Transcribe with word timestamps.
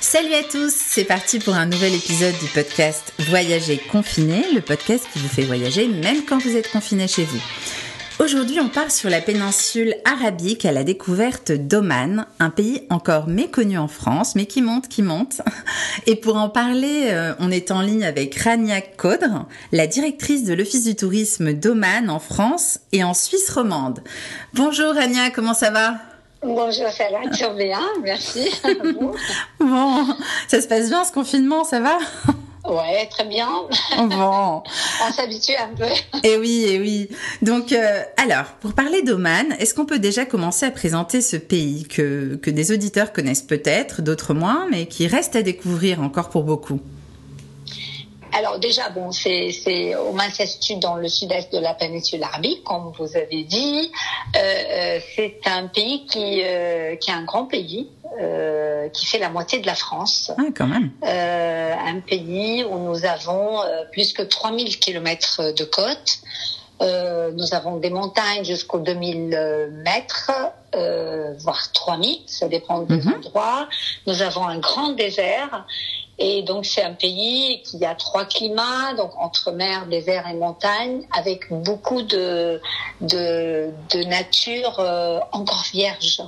Salut 0.00 0.34
à 0.34 0.44
tous, 0.44 0.72
c'est 0.72 1.04
parti 1.04 1.40
pour 1.40 1.54
un 1.54 1.66
nouvel 1.66 1.92
épisode 1.92 2.34
du 2.38 2.46
podcast 2.46 3.12
Voyager 3.18 3.78
confiné, 3.78 4.44
le 4.54 4.60
podcast 4.60 5.04
qui 5.12 5.18
vous 5.18 5.28
fait 5.28 5.42
voyager 5.42 5.88
même 5.88 6.24
quand 6.24 6.38
vous 6.38 6.56
êtes 6.56 6.70
confiné 6.70 7.08
chez 7.08 7.24
vous. 7.24 7.40
Aujourd'hui, 8.20 8.60
on 8.60 8.68
part 8.68 8.92
sur 8.92 9.10
la 9.10 9.20
péninsule 9.20 9.96
arabique 10.04 10.64
à 10.64 10.72
la 10.72 10.84
découverte 10.84 11.50
d'Oman, 11.50 12.26
un 12.38 12.50
pays 12.50 12.82
encore 12.90 13.26
méconnu 13.26 13.76
en 13.76 13.88
France, 13.88 14.36
mais 14.36 14.46
qui 14.46 14.62
monte, 14.62 14.88
qui 14.88 15.02
monte. 15.02 15.42
Et 16.06 16.14
pour 16.16 16.36
en 16.36 16.48
parler, 16.48 17.08
euh, 17.10 17.34
on 17.40 17.50
est 17.50 17.70
en 17.72 17.80
ligne 17.80 18.04
avec 18.04 18.36
Rania 18.36 18.80
Kodre, 18.80 19.46
la 19.72 19.86
directrice 19.88 20.44
de 20.44 20.54
l'Office 20.54 20.84
du 20.84 20.94
tourisme 20.94 21.52
d'Oman 21.52 22.08
en 22.08 22.20
France 22.20 22.80
et 22.92 23.02
en 23.02 23.14
Suisse 23.14 23.50
romande. 23.50 24.00
Bonjour 24.54 24.94
Rania, 24.94 25.30
comment 25.30 25.54
ça 25.54 25.70
va? 25.70 25.96
Bonjour, 26.42 26.86
va 26.86 27.30
très 27.30 27.54
bien, 27.54 27.80
merci. 28.02 28.48
bon, 29.60 30.06
ça 30.46 30.60
se 30.60 30.68
passe 30.68 30.88
bien 30.88 31.04
ce 31.04 31.10
confinement, 31.10 31.64
ça 31.64 31.80
va? 31.80 31.98
Ouais, 32.64 33.06
très 33.10 33.24
bien. 33.24 33.48
Bon. 33.96 34.62
On 35.08 35.12
s'habitue 35.12 35.56
un 35.56 35.74
peu. 35.74 35.84
Et 36.22 36.32
eh 36.34 36.36
oui, 36.36 36.64
et 36.64 36.74
eh 36.74 36.78
oui. 36.80 37.08
Donc, 37.42 37.72
euh, 37.72 38.02
alors, 38.16 38.44
pour 38.60 38.74
parler 38.74 39.02
d'Oman, 39.02 39.52
est-ce 39.58 39.74
qu'on 39.74 39.86
peut 39.86 39.98
déjà 39.98 40.26
commencer 40.26 40.66
à 40.66 40.70
présenter 40.70 41.22
ce 41.22 41.36
pays 41.36 41.84
que, 41.84 42.36
que 42.36 42.50
des 42.50 42.70
auditeurs 42.72 43.12
connaissent 43.12 43.42
peut-être, 43.42 44.02
d'autres 44.02 44.34
moins, 44.34 44.68
mais 44.70 44.86
qui 44.86 45.06
reste 45.06 45.34
à 45.34 45.42
découvrir 45.42 46.00
encore 46.02 46.28
pour 46.28 46.44
beaucoup? 46.44 46.80
Alors 48.32 48.58
déjà, 48.58 48.90
bon, 48.90 49.10
c'est, 49.12 49.50
se 49.50 50.46
situe 50.46 50.76
dans 50.76 50.96
le 50.96 51.08
sud-est 51.08 51.52
de 51.52 51.58
la 51.58 51.74
péninsule 51.74 52.22
arabique, 52.22 52.62
comme 52.64 52.92
vous 52.98 53.16
avez 53.16 53.44
dit. 53.44 53.90
Euh, 54.36 54.38
euh 54.38 55.00
c'est 55.14 55.40
un 55.46 55.66
pays 55.66 56.06
qui, 56.06 56.42
euh, 56.42 56.96
qui 56.96 57.10
est 57.10 57.14
un 57.14 57.24
grand 57.24 57.46
pays, 57.46 57.88
euh, 58.20 58.88
qui 58.90 59.06
fait 59.06 59.18
la 59.18 59.30
moitié 59.30 59.60
de 59.60 59.66
la 59.66 59.74
France. 59.74 60.30
Ah, 60.36 60.42
quand 60.56 60.66
même. 60.66 60.90
Euh, 61.04 61.74
un 61.74 62.00
pays 62.00 62.64
où 62.64 62.78
nous 62.78 63.04
avons 63.04 63.62
euh, 63.62 63.84
plus 63.92 64.12
que 64.12 64.22
3000 64.22 64.78
kilomètres 64.78 65.54
de 65.56 65.64
côte. 65.64 66.18
Euh, 66.80 67.32
nous 67.32 67.54
avons 67.54 67.76
des 67.76 67.90
montagnes 67.90 68.44
jusqu'aux 68.44 68.78
2000 68.78 69.70
mètres, 69.84 70.30
euh, 70.74 71.34
voire 71.38 71.72
3000, 71.72 72.20
ça 72.26 72.48
dépend 72.48 72.80
des 72.80 72.96
mhm. 72.96 73.14
endroits. 73.14 73.68
Nous 74.06 74.22
avons 74.22 74.46
un 74.46 74.58
grand 74.58 74.90
désert 74.90 75.66
et 76.18 76.42
donc 76.42 76.66
c'est 76.66 76.82
un 76.82 76.94
pays 76.94 77.62
qui 77.62 77.84
a 77.84 77.94
trois 77.94 78.24
climats, 78.24 78.92
donc 78.96 79.12
entre 79.18 79.52
mer, 79.52 79.86
désert 79.86 80.26
et 80.28 80.34
montagne, 80.34 81.06
avec 81.16 81.50
beaucoup 81.50 82.02
de 82.02 82.60
de, 83.00 83.70
de 83.90 84.04
nature 84.04 84.78
euh, 84.80 85.20
encore 85.32 85.64
vierge, 85.72 86.22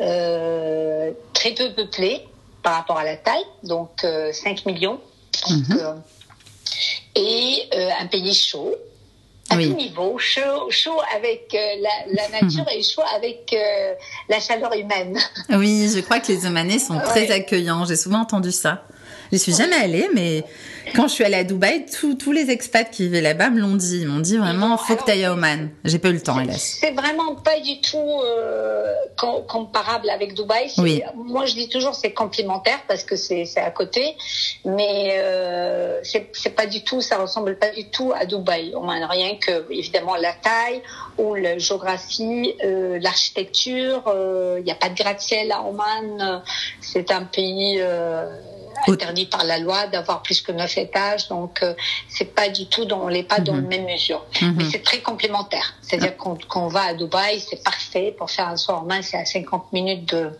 euh, 0.00 1.10
très 1.32 1.52
peu 1.52 1.72
peuplée 1.72 2.26
par 2.62 2.74
rapport 2.74 2.98
à 2.98 3.04
la 3.04 3.16
taille, 3.16 3.44
donc 3.62 4.04
euh, 4.04 4.32
5 4.32 4.64
millions, 4.66 5.00
donc, 5.48 5.78
euh, 5.78 5.94
et 7.14 7.68
euh, 7.74 7.90
un 8.00 8.06
pays 8.06 8.34
chaud. 8.34 8.74
À 9.50 9.56
oui. 9.56 9.70
tout 9.70 9.76
niveau, 9.76 10.18
chaud, 10.18 10.70
chaud 10.70 11.00
avec 11.14 11.52
la, 11.52 12.12
la, 12.12 12.28
nature 12.40 12.66
et 12.74 12.82
chaud 12.82 13.02
avec 13.14 13.54
la 14.28 14.40
chaleur 14.40 14.72
humaine. 14.74 15.18
Oui, 15.50 15.88
je 15.94 16.00
crois 16.00 16.20
que 16.20 16.32
les 16.32 16.46
Omanais 16.46 16.78
sont 16.78 16.98
très 16.98 17.30
accueillants. 17.30 17.84
J'ai 17.84 17.96
souvent 17.96 18.20
entendu 18.20 18.50
ça. 18.50 18.84
Je 19.32 19.38
suis 19.38 19.52
jamais 19.54 19.76
allée, 19.76 20.08
mais 20.14 20.44
quand 20.94 21.08
je 21.08 21.14
suis 21.14 21.24
allée 21.24 21.36
à 21.36 21.44
Dubaï, 21.44 21.86
tous 22.18 22.32
les 22.32 22.50
expats 22.50 22.90
qui 22.90 23.04
vivaient 23.04 23.20
là-bas 23.20 23.50
me 23.50 23.60
l'ont 23.60 23.74
dit. 23.74 24.00
Ils 24.02 24.08
m'ont 24.08 24.20
dit 24.20 24.36
vraiment, 24.36 24.76
faut 24.76 24.96
que 24.96 25.04
tu 25.04 25.10
ailles 25.10 25.24
à 25.24 25.32
Oman. 25.32 25.70
J'ai 25.84 25.98
pas 25.98 26.08
eu 26.08 26.14
le 26.14 26.20
temps, 26.20 26.38
hélas. 26.38 26.78
C'est 26.80 26.92
vraiment 26.92 27.34
pas 27.34 27.60
du 27.60 27.80
tout 27.80 27.98
euh, 27.98 28.94
comparable 29.16 30.08
avec 30.10 30.34
Dubaï. 30.34 30.70
Oui. 30.78 31.02
Moi, 31.14 31.46
je 31.46 31.54
dis 31.54 31.68
toujours 31.68 31.94
c'est 31.94 32.12
complémentaire 32.12 32.80
parce 32.86 33.02
que 33.04 33.16
c'est 33.16 33.46
à 33.56 33.70
côté, 33.70 34.16
mais 34.64 35.16
euh, 35.18 36.00
c'est 36.02 36.54
pas 36.54 36.66
du 36.66 36.84
tout, 36.84 37.00
ça 37.00 37.18
ressemble 37.18 37.58
pas 37.58 37.70
du 37.70 37.88
tout 37.90 38.12
à 38.14 38.26
Dubaï. 38.26 38.72
Oman, 38.74 39.04
rien 39.10 39.36
que 39.36 39.70
évidemment 39.70 40.16
la 40.16 40.32
taille 40.32 40.82
ou 41.18 41.34
la 41.34 41.58
géographie, 41.58 42.54
euh, 42.64 42.98
l'architecture. 43.00 44.02
Il 44.06 44.12
euh, 44.12 44.60
n'y 44.60 44.70
a 44.70 44.76
pas 44.76 44.88
de 44.88 44.94
gratte-ciel 44.94 45.50
à 45.52 45.62
Oman. 45.62 46.42
C'est 46.80 47.10
un 47.10 47.24
pays. 47.24 47.80
Euh, 48.88 48.92
interdit 48.92 49.26
par 49.26 49.44
la 49.44 49.58
loi 49.58 49.86
d'avoir 49.86 50.22
plus 50.22 50.40
que 50.40 50.52
neuf 50.52 50.76
étages. 50.78 51.28
Donc, 51.28 51.62
euh, 51.62 51.74
c'est 52.08 52.34
pas 52.34 52.48
du 52.48 52.66
tout, 52.66 52.84
dans, 52.84 53.00
on 53.00 53.10
n'est 53.10 53.22
pas 53.22 53.40
dans 53.40 53.54
la 53.54 53.60
mhm. 53.60 53.68
même 53.68 53.84
mesure. 53.86 54.24
Mhm. 54.40 54.54
Mais 54.56 54.64
c'est 54.70 54.82
très 54.82 55.00
complémentaire. 55.00 55.74
C'est-à-dire 55.82 56.12
ah. 56.14 56.22
qu'on 56.22 56.38
quand 56.48 56.64
on 56.64 56.68
va 56.68 56.82
à 56.82 56.94
Dubaï, 56.94 57.40
c'est 57.40 57.62
parfait 57.62 58.14
pour 58.16 58.30
faire 58.30 58.48
un 58.48 58.56
soir 58.56 58.82
en 58.82 58.86
main, 58.86 59.02
c'est 59.02 59.16
à 59.16 59.24
50 59.24 59.72
minutes 59.72 60.08
de 60.14 60.30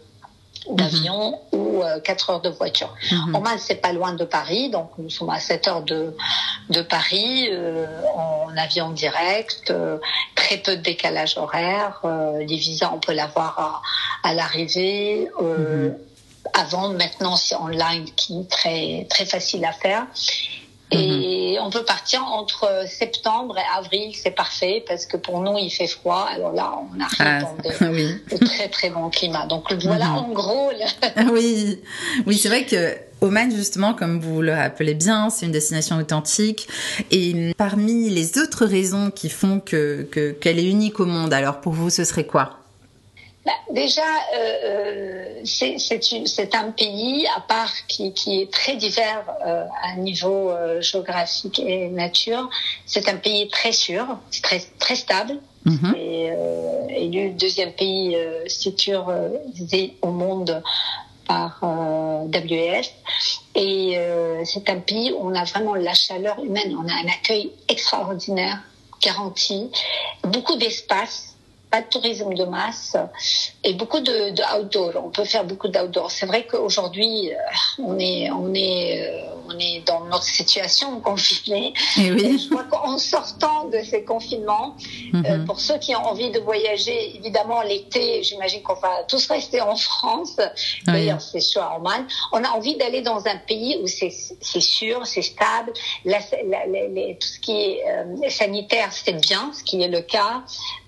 d'avion 0.71 1.39
mhm. 1.53 1.61
ou 1.61 1.83
euh, 1.83 2.01
4 2.01 2.31
heures 2.31 2.41
de 2.41 2.49
voiture. 2.49 2.93
En 3.13 3.39
Oman, 3.39 3.57
c'est 3.59 3.77
pas 3.77 3.93
loin 3.93 4.15
de 4.15 4.25
Paris, 4.25 4.71
donc 4.71 4.91
nous 4.99 5.11
sommes 5.11 5.31
à 5.31 5.39
7 5.39 5.69
heures 5.69 5.83
de, 5.83 6.17
de 6.71 6.83
Paris, 6.83 7.49
euh, 7.51 7.87
en 8.15 8.57
avion 8.57 8.91
direct, 8.91 9.71
euh, 9.71 9.99
très 10.35 10.57
peu 10.59 10.77
de 10.77 10.83
décalage 10.83 11.37
horaire, 11.39 12.01
euh, 12.05 12.39
les 12.39 12.57
visas, 12.57 12.91
on 12.93 12.99
peut 12.99 13.13
l'avoir 13.13 13.83
à, 14.25 14.29
à 14.29 14.35
l'arrivée. 14.35 15.29
Avant, 16.55 16.89
maintenant, 16.91 17.37
c'est 17.37 17.57
online 17.57 18.05
qui 18.17 18.41
est 18.41 18.51
très, 18.51 19.07
très 19.09 19.27
facile 19.27 19.65
à 19.65 19.73
faire. 19.73 20.07
Et 20.93 21.57
mhm. 21.59 21.67
on 21.67 21.71
peut 21.71 21.84
partir 21.84 22.23
entre 22.25 22.84
septembre 22.87 23.59
et 23.59 23.79
avril, 23.79 24.15
c'est 24.15 24.31
parfait 24.31 24.85
parce 24.87 25.05
que 25.05 25.17
pour 25.17 25.41
nous 25.41 25.59
il 25.59 25.71
fait 25.71 25.89
froid. 25.89 26.29
Alors 26.33 26.53
là, 26.53 26.79
on 26.79 27.01
arrive 27.01 27.17
ah, 27.19 27.41
dans 27.43 27.56
de, 28.39 28.45
très 28.45 28.69
très 28.69 28.91
bon 28.91 29.11
climat. 29.11 29.47
Donc 29.47 29.73
voilà 29.83 30.06
mhm. 30.06 30.17
en 30.17 30.29
gros. 30.29 30.71
oui, 31.33 31.81
oui, 32.27 32.39
c'est 32.39 32.49
vrai 32.49 32.65
que 32.65 32.97
Oman, 33.21 33.51
justement, 33.51 33.95
comme 33.95 34.21
vous 34.21 34.43
le 34.43 34.53
rappelez 34.53 34.95
bien, 34.95 35.31
c'est 35.31 35.47
une 35.47 35.53
destination 35.53 35.97
authentique. 35.97 36.69
Et 37.11 37.53
parmi 37.56 38.09
les 38.09 38.39
autres 38.39 38.65
raisons 38.65 39.11
qui 39.11 39.29
font 39.29 39.59
que 39.59 40.03
qu'elle 40.41 40.59
est 40.59 40.71
unique 40.71 41.01
au 41.01 41.06
monde, 41.06 41.33
alors 41.33 41.61
pour 41.61 41.73
vous, 41.73 41.91
ce 41.91 42.05
serait 42.05 42.27
quoi? 42.27 42.61
Bah, 43.47 43.53
déjà, 43.71 44.03
euh, 44.34 44.65
euh 44.65 45.41
c'est 45.45 46.55
un 46.57 46.73
pays, 46.73 47.25
à 47.37 47.41
part 47.41 47.73
qui, 47.87 48.12
qui 48.12 48.43
est 48.43 48.51
très 48.51 48.75
divers 48.75 49.25
euh, 49.47 49.65
à 49.84 49.95
niveau 49.95 50.51
euh, 50.51 50.81
géographique 50.81 51.61
et 51.61 51.89
nature, 51.89 52.51
c'est 52.87 53.09
un 53.09 53.15
pays 53.15 53.49
très 53.49 53.71
sûr, 53.71 54.05
très, 54.43 54.61
très 54.81 54.97
stable. 54.97 55.39
Mm 55.65 55.95
et, 55.97 56.31
euh, 56.31 56.89
élu 56.89 57.31
deuxième 57.31 57.73
pays 57.73 58.17
sécurisé 58.47 59.97
au 60.03 60.11
monde 60.11 60.62
par 61.27 61.61
WS. 61.62 62.89
Et 63.55 63.99
c'est 64.45 64.69
un 64.69 64.79
pays 64.79 65.12
où 65.12 65.29
on 65.29 65.35
a 65.35 65.45
vraiment 65.45 65.75
la 65.75 65.95
chaleur 65.95 66.39
humaine, 66.43 66.77
on 66.77 66.89
a 66.89 66.93
un 66.93 67.09
accueil 67.09 67.51
extraordinaire, 67.69 68.61
garanti, 69.01 69.71
beaucoup 70.23 70.56
d'espace 70.56 71.36
pas 71.71 71.81
de 71.81 71.87
tourisme 71.88 72.34
de 72.34 72.44
masse 72.44 72.97
et 73.65 73.75
beaucoup 73.75 74.00
de, 74.00 74.31
de 74.31 74.59
outdoor. 74.59 74.93
On 75.04 75.10
peut 75.10 75.25
faire 75.25 75.44
beaucoup 75.44 75.69
d'outdoor. 75.69 76.10
C'est 76.10 76.27
vrai 76.27 76.47
qu'aujourd'hui, 76.47 77.32
euh, 77.32 77.37
on 77.82 77.99
est, 77.99 78.31
on 78.31 78.54
est, 78.54 79.03
euh, 79.03 79.25
on 79.49 79.59
est 79.59 79.87
dans 79.87 80.05
notre 80.05 80.25
situation 80.25 81.01
confinée. 81.01 81.75
Et 81.99 82.12
oui. 82.12 82.25
Et 82.25 82.39
je 82.39 82.49
crois 82.51 82.65
qu'en 82.65 82.99
sortant 82.99 83.69
de 83.69 83.79
ces 83.83 84.05
confinements, 84.05 84.77
euh, 85.15 85.39
mhm. 85.39 85.45
pour 85.47 85.61
ceux 85.61 85.79
qui 85.79 85.95
ont 85.95 86.05
envie 86.05 86.31
de 86.31 86.41
voyager, 86.41 87.17
évidemment 87.17 87.62
l'été, 87.62 88.23
j'imagine 88.23 88.62
qu'on 88.62 88.75
va 88.75 89.05
tous 89.09 89.27
rester 89.29 89.61
en 89.61 89.77
France. 89.77 90.37
D'ailleurs, 90.87 91.21
c'est 91.21 91.41
sûr 91.41 91.62
Oman. 91.77 92.06
On 92.33 92.43
a 92.43 92.49
envie 92.51 92.77
d'aller 92.77 93.03
dans 93.03 93.27
un 93.27 93.37
pays 93.37 93.79
où 93.83 93.87
c'est 93.87 94.11
sûr, 94.61 95.06
c'est 95.06 95.23
stable. 95.23 95.73
La, 96.05 96.19
la, 96.45 96.67
les, 96.67 97.17
tout 97.21 97.29
ce 97.29 97.41
qui 97.41 97.53
est 97.53 98.31
sanitaire, 98.31 98.93
c'est 98.93 99.15
bien, 99.15 99.51
ce 99.53 99.62
qui 99.62 99.83
est 99.83 99.89
le 99.89 100.01
cas. 100.01 100.43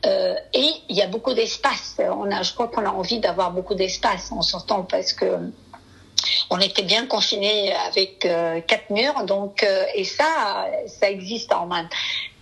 et 0.04 0.70
il 0.88 0.96
y 0.96 1.02
a 1.02 1.06
beaucoup 1.06 1.34
d'espace. 1.34 1.96
On 1.98 2.30
a, 2.30 2.42
je 2.42 2.52
crois 2.52 2.68
qu'on 2.68 2.84
a 2.84 2.90
envie 2.90 3.20
d'avoir 3.20 3.52
beaucoup 3.52 3.74
d'espace 3.74 4.32
en 4.32 4.42
sortant 4.42 4.82
parce 4.82 5.12
que 5.12 5.26
on 6.50 6.58
était 6.60 6.82
bien 6.82 7.06
confinés 7.06 7.72
avec 7.74 8.24
euh, 8.24 8.60
quatre 8.60 8.90
murs, 8.90 9.24
donc 9.24 9.62
euh, 9.62 9.84
et 9.94 10.04
ça, 10.04 10.66
ça 10.86 11.10
existe 11.10 11.52
en 11.52 11.64
Oman. 11.64 11.88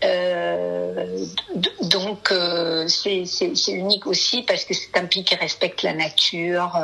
Euh, 0.04 1.24
donc 1.82 2.30
euh, 2.30 2.86
c'est 2.86 3.24
unique 3.68 4.06
aussi 4.06 4.42
parce 4.42 4.64
que 4.64 4.74
c'est 4.74 4.94
un 4.98 5.06
pays 5.06 5.24
qui 5.24 5.34
respecte 5.34 5.82
la 5.82 5.94
nature, 5.94 6.78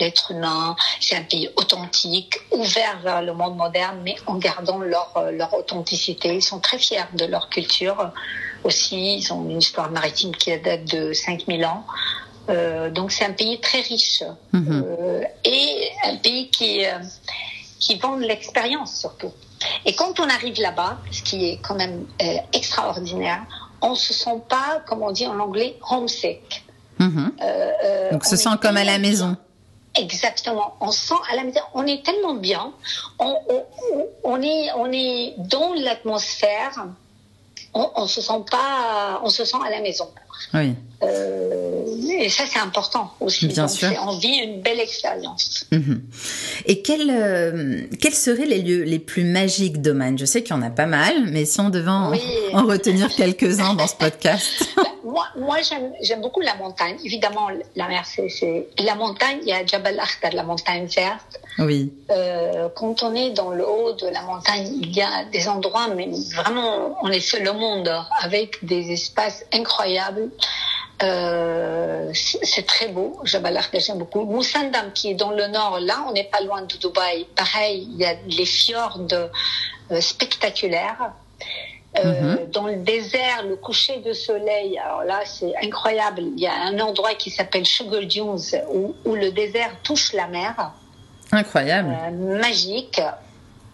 l'être 0.00 0.30
humain. 0.30 0.74
C'est 1.00 1.16
un 1.16 1.22
pays 1.22 1.50
authentique, 1.56 2.38
ouvert 2.50 2.98
vers 3.02 3.22
le 3.22 3.34
monde 3.34 3.56
moderne, 3.56 4.00
mais 4.02 4.16
en 4.26 4.36
gardant 4.36 4.78
leur 4.78 5.12
leur 5.32 5.52
authenticité. 5.54 6.34
Ils 6.34 6.42
sont 6.42 6.60
très 6.60 6.78
fiers 6.78 7.04
de 7.12 7.26
leur 7.26 7.50
culture 7.50 8.10
aussi. 8.64 9.18
Ils 9.18 9.32
ont 9.32 9.44
une 9.48 9.58
histoire 9.58 9.90
maritime 9.90 10.34
qui 10.34 10.56
date 10.58 10.84
de 10.86 11.12
5000 11.12 11.64
ans. 11.66 11.84
Euh, 12.48 12.90
donc 12.90 13.12
c'est 13.12 13.24
un 13.24 13.32
pays 13.32 13.60
très 13.60 13.80
riche 13.80 14.22
mhm. 14.52 14.84
euh, 14.86 15.22
et 15.44 15.90
un 16.04 16.16
pays 16.16 16.48
qui 16.50 16.84
euh, 16.86 16.98
qui 17.80 17.96
vend 17.96 18.16
l'expérience 18.16 19.00
surtout. 19.00 19.32
Et 19.84 19.94
quand 19.94 20.20
on 20.20 20.28
arrive 20.28 20.60
là-bas, 20.60 20.98
ce 21.10 21.22
qui 21.22 21.48
est 21.48 21.58
quand 21.58 21.74
même 21.74 22.06
euh, 22.22 22.36
extraordinaire, 22.52 23.42
on 23.82 23.94
se 23.94 24.12
sent 24.12 24.42
pas, 24.48 24.82
comme 24.86 25.02
on 25.02 25.10
dit 25.10 25.26
en 25.26 25.38
anglais, 25.38 25.76
homesick. 25.90 26.62
Mhm. 26.98 27.32
donc 28.12 28.24
se 28.24 28.36
sent 28.36 28.56
comme 28.62 28.78
à 28.78 28.84
la 28.84 28.98
maison. 28.98 29.36
Exactement. 29.94 30.76
On 30.80 30.90
sent 30.90 31.14
à 31.30 31.36
la 31.36 31.44
maison, 31.44 31.60
on 31.74 31.86
est 31.86 32.02
tellement 32.04 32.34
bien, 32.34 32.72
on, 33.18 33.36
on, 33.48 33.64
on 34.24 34.42
est, 34.42 34.72
on 34.76 34.90
est 34.90 35.34
dans 35.36 35.74
l'atmosphère, 35.74 36.86
on, 37.74 37.90
on 37.96 38.06
se 38.06 38.22
sent 38.22 38.44
pas, 38.50 39.20
on 39.22 39.28
se 39.28 39.44
sent 39.44 39.58
à 39.64 39.70
la 39.70 39.80
maison. 39.80 40.08
Oui. 40.54 40.74
Euh, 41.02 41.84
et 42.18 42.30
ça, 42.30 42.44
c'est 42.50 42.58
important 42.58 43.12
aussi. 43.20 43.46
Bien 43.48 43.66
Donc, 43.66 43.76
sûr. 43.76 43.90
On 44.06 44.16
vit 44.18 44.38
une 44.42 44.62
belle 44.62 44.80
expérience. 44.80 45.66
Mhm. 45.70 46.02
Et 46.64 46.80
quels, 46.82 47.10
euh, 47.10 47.82
quels 48.00 48.14
seraient 48.14 48.46
les 48.46 48.62
lieux 48.62 48.82
les 48.84 48.98
plus 48.98 49.24
magiques 49.24 49.82
d'Oman? 49.82 50.18
Je 50.18 50.24
sais 50.24 50.42
qu'il 50.42 50.56
y 50.56 50.58
en 50.58 50.62
a 50.62 50.70
pas 50.70 50.86
mal, 50.86 51.14
mais 51.30 51.44
si 51.44 51.60
on 51.60 51.68
devait 51.68 51.90
en, 51.90 52.10
Oui. 52.10 52.20
en 52.54 52.64
retenir 52.64 53.14
quelques-uns 53.14 53.74
dans 53.74 53.86
ce 53.86 53.94
podcast. 53.96 54.46
Bah, 55.06 55.22
moi, 55.38 55.46
moi 55.46 55.56
j'aime, 56.02 56.20
beaucoup 56.20 56.40
la 56.40 56.56
montagne. 56.56 56.96
Évidemment, 57.04 57.48
la 57.76 57.88
mer, 57.88 58.02
c'est, 58.04 58.28
c'est 58.28 58.66
la 58.84 58.96
montagne. 58.96 59.38
Il 59.42 59.48
y 59.48 59.52
a 59.52 59.64
Jabal 59.64 59.98
Akhtar, 59.98 60.32
la 60.32 60.42
montagne 60.42 60.86
verte. 60.86 61.40
Oui. 61.58 61.92
Euh, 62.10 62.68
quand 62.74 63.02
on 63.02 63.14
est 63.14 63.30
dans 63.30 63.50
le 63.50 63.66
haut 63.66 63.92
de 63.92 64.08
la 64.08 64.20
montagne, 64.22 64.68
il 64.82 64.94
y 64.94 65.00
a 65.00 65.24
des 65.32 65.48
endroits, 65.48 65.88
mais 65.96 66.10
vraiment, 66.34 66.98
on 67.02 67.08
est 67.08 67.20
seul 67.20 67.48
au 67.48 67.54
monde, 67.54 67.90
avec 68.20 68.62
des 68.64 68.90
espaces 68.92 69.44
incroyables. 69.54 70.25
Euh, 71.02 72.10
c'est 72.14 72.64
très 72.64 72.88
beau, 72.88 73.20
Jabal 73.24 73.60
j'aime 73.74 73.98
beaucoup. 73.98 74.24
Moussandam, 74.24 74.92
qui 74.94 75.10
est 75.10 75.14
dans 75.14 75.30
le 75.30 75.46
nord, 75.48 75.78
là, 75.80 76.06
on 76.08 76.12
n'est 76.12 76.24
pas 76.24 76.40
loin 76.40 76.62
de 76.62 76.74
Dubaï. 76.76 77.26
Pareil, 77.36 77.86
il 77.92 77.98
y 77.98 78.04
a 78.06 78.14
les 78.26 78.46
fjords 78.46 79.00
euh, 79.12 80.00
spectaculaires. 80.00 81.12
Euh, 81.98 82.36
Dans 82.52 82.66
le 82.66 82.76
désert, 82.76 83.44
le 83.46 83.56
coucher 83.56 83.98
de 84.00 84.12
soleil, 84.12 84.78
alors 84.78 85.04
là, 85.04 85.20
c'est 85.24 85.54
incroyable. 85.62 86.22
Il 86.36 86.40
y 86.40 86.46
a 86.46 86.52
un 86.52 86.78
endroit 86.78 87.14
qui 87.14 87.30
s'appelle 87.30 87.66
Sugar 87.66 88.02
Dunes, 88.02 88.38
où, 88.70 88.94
où 89.04 89.14
le 89.14 89.30
désert 89.30 89.70
touche 89.82 90.12
la 90.12 90.26
mer 90.26 90.72
Incroyable. 91.32 91.96
magique 92.40 93.00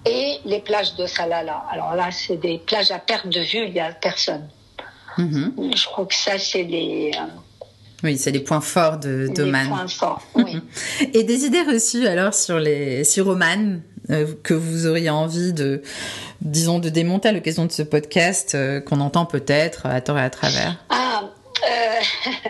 et 0.06 0.38
les 0.44 0.60
plages 0.60 0.94
de 0.94 1.06
Salala. 1.06 1.64
Alors 1.70 1.94
là, 1.94 2.10
c'est 2.10 2.37
des 2.37 2.58
plages 2.58 2.90
à 2.90 2.99
perte 2.99 3.26
de 3.28 3.40
vue, 3.40 3.66
il 3.66 3.72
n'y 3.72 3.81
a 3.81 3.93
personne. 3.93 4.49
Mhm. 5.19 5.53
Je 5.75 5.85
crois 5.87 6.06
que 6.06 6.14
ça, 6.14 6.38
c'est 6.38 6.62
les, 6.62 7.11
euh, 7.14 7.25
Oui, 8.05 8.17
c'est 8.19 8.31
les 8.32 8.41
points 8.41 8.61
forts 8.61 8.99
de 8.99 9.29
d'Oman. 9.35 9.69
points 9.69 9.88
forts. 9.88 10.23
Oui. 10.35 10.59
Et 11.14 11.23
des 11.25 11.44
idées 11.44 11.62
reçues 11.62 12.06
alors 12.06 12.35
sur 12.35 12.59
les 12.59 13.05
sur 13.05 13.29
Oman 13.29 13.81
euh, 14.11 14.26
que 14.43 14.55
vous 14.55 14.87
auriez 14.87 15.11
envie 15.11 15.53
de 15.53 15.82
disons 16.41 16.79
de 16.81 16.88
démonter 16.88 17.29
à 17.29 17.32
l'occasion 17.32 17.67
de 17.67 17.73
ce 17.73 17.82
podcast 17.82 18.55
euh, 18.55 18.81
qu'on 18.81 19.00
entend 19.00 19.26
peut-être 19.26 19.87
à 19.87 20.00
tort 20.00 20.19
et 20.19 20.23
à 20.23 20.31
travers? 20.31 20.76
Ah, 20.91 21.23
euh, 21.64 22.31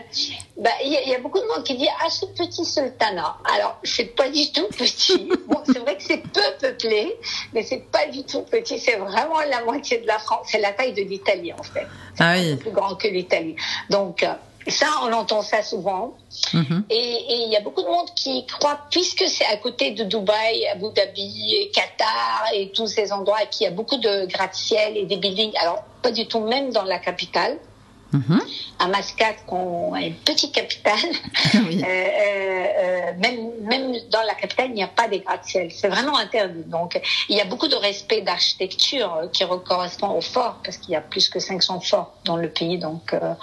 bah, 0.63 0.71
il 0.85 0.93
y, 0.93 1.11
y 1.11 1.15
a 1.15 1.19
beaucoup 1.19 1.41
de 1.41 1.47
monde 1.47 1.65
qui 1.65 1.77
dit 1.77 1.89
ah 2.01 2.09
ce 2.09 2.25
petit 2.27 2.65
sultanat. 2.65 3.37
Alors 3.53 3.79
c'est 3.83 4.15
pas 4.15 4.29
du 4.29 4.51
tout 4.53 4.69
petit. 4.69 5.29
Bon, 5.49 5.61
c'est 5.67 5.81
vrai 5.81 5.97
que 5.97 6.03
c'est 6.03 6.23
peu 6.23 6.41
peuplé, 6.61 7.19
mais 7.53 7.63
c'est 7.65 7.85
pas 7.91 8.07
du 8.07 8.23
tout 8.25 8.43
petit. 8.43 8.79
C'est 8.79 8.97
vraiment 8.97 9.41
la 9.41 9.65
moitié 9.65 9.99
de 9.99 10.07
la 10.07 10.19
France. 10.19 10.47
C'est 10.51 10.61
la 10.61 10.73
taille 10.73 10.93
de 10.93 11.03
l'Italie 11.03 11.53
en 11.53 11.63
fait. 11.63 11.87
Ah 12.19 12.35
oui. 12.37 12.57
plus 12.57 12.71
grand 12.71 12.95
que 12.95 13.09
l'Italie. 13.09 13.57
Donc 13.91 14.23
euh, 14.23 14.33
ça, 14.69 14.87
on 15.03 15.13
entend 15.13 15.43
ça 15.43 15.63
souvent. 15.63 16.15
Mhm. 16.53 16.85
Et 16.91 16.95
et 16.97 17.43
il 17.45 17.51
y 17.51 17.57
a 17.57 17.61
beaucoup 17.61 17.83
de 17.83 17.89
monde 17.89 18.09
qui 18.15 18.47
croit, 18.47 18.79
puisque 18.91 19.25
c'est 19.27 19.47
à 19.47 19.57
côté 19.57 19.91
de 19.91 20.05
Dubaï, 20.05 20.67
Abu 20.69 20.93
Dhabi, 20.95 21.55
et 21.57 21.71
Qatar 21.71 22.45
et 22.55 22.71
tous 22.71 22.87
ces 22.87 23.13
endroits, 23.13 23.43
et 23.43 23.49
qu'il 23.49 23.65
y 23.65 23.69
a 23.69 23.73
beaucoup 23.73 23.97
de 23.97 24.27
gratte-ciel 24.27 24.97
et 24.97 25.07
des 25.07 25.17
buildings. 25.17 25.53
Alors, 25.61 25.83
pas 26.03 26.13
du 26.13 26.27
tout, 26.27 26.41
même 26.41 26.71
dans 26.71 26.85
la 26.85 26.99
capitale. 26.99 27.59
Mhm. 28.13 28.41
À 28.79 28.89
Mascate, 28.89 29.45
qu'on 29.47 29.95
a 29.95 30.01
une 30.03 30.15
petite 30.15 30.53
capitale, 30.55 30.99
Oui. 31.55 31.83
euh, 31.83 31.87
euh, 31.87 32.67
euh, 32.79 33.13
même, 33.19 33.51
même 33.63 33.93
dans 34.11 34.23
la 34.27 34.35
capitale, 34.35 34.67
il 34.69 34.75
n'y 34.75 34.83
a 34.83 34.89
pas 34.89 35.09
des 35.09 35.21
gratte-ciel. 35.21 35.71
C'est 35.71 35.89
vraiment 35.89 36.19
interdit. 36.19 36.65
Donc, 36.67 37.01
il 37.29 37.37
y 37.37 37.41
a 37.41 37.45
beaucoup 37.47 37.69
de 37.69 37.75
respect 37.77 38.21
d'architecture 38.21 39.31
qui 39.33 39.45
correspond 39.65 40.11
au 40.11 40.21
fort, 40.21 40.59
parce 40.65 40.77
qu'il 40.77 40.93
y 40.93 40.97
a 40.97 41.01
plus 41.01 41.29
que 41.31 41.39
500 41.39 41.81
forts 41.81 42.13
dans 42.25 42.37
le 42.37 42.49
pays. 42.51 42.79
Donc, 42.79 43.15
euh, 43.15 43.35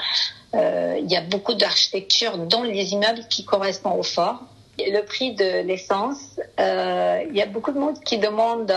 euh, 0.55 0.97
il 1.01 1.11
y 1.11 1.15
a 1.17 1.21
beaucoup 1.21 1.53
d'architecture 1.55 2.37
dans 2.37 2.63
les 2.63 2.93
immeubles 2.93 3.25
qui 3.29 3.45
correspond 3.45 3.91
au 3.91 4.03
fort. 4.03 4.39
Le 4.77 5.01
prix 5.01 5.33
de 5.33 5.61
l'essence, 5.61 6.39
euh, 6.59 7.23
il 7.29 7.35
y 7.35 7.41
a 7.41 7.45
beaucoup 7.47 7.71
de 7.71 7.79
monde 7.79 7.99
qui 8.03 8.17
demande. 8.17 8.71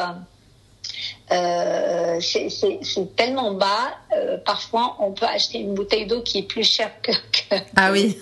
Euh, 1.32 2.20
c'est- 2.20 2.50
c'est 2.50 2.78
c'est 2.82 3.16
tellement 3.16 3.52
bas. 3.54 3.94
euh, 4.16 4.36
parfois, 4.44 4.96
on 5.00 5.12
peut 5.12 5.24
acheter 5.26 5.58
une 5.58 5.74
bouteille 5.74 6.06
d'eau 6.06 6.20
qui 6.20 6.38
est 6.38 6.42
plus 6.42 6.64
chère 6.64 6.90
que. 7.02 7.12
que 7.12 7.56
Ah 7.76 7.90
oui. 7.90 8.16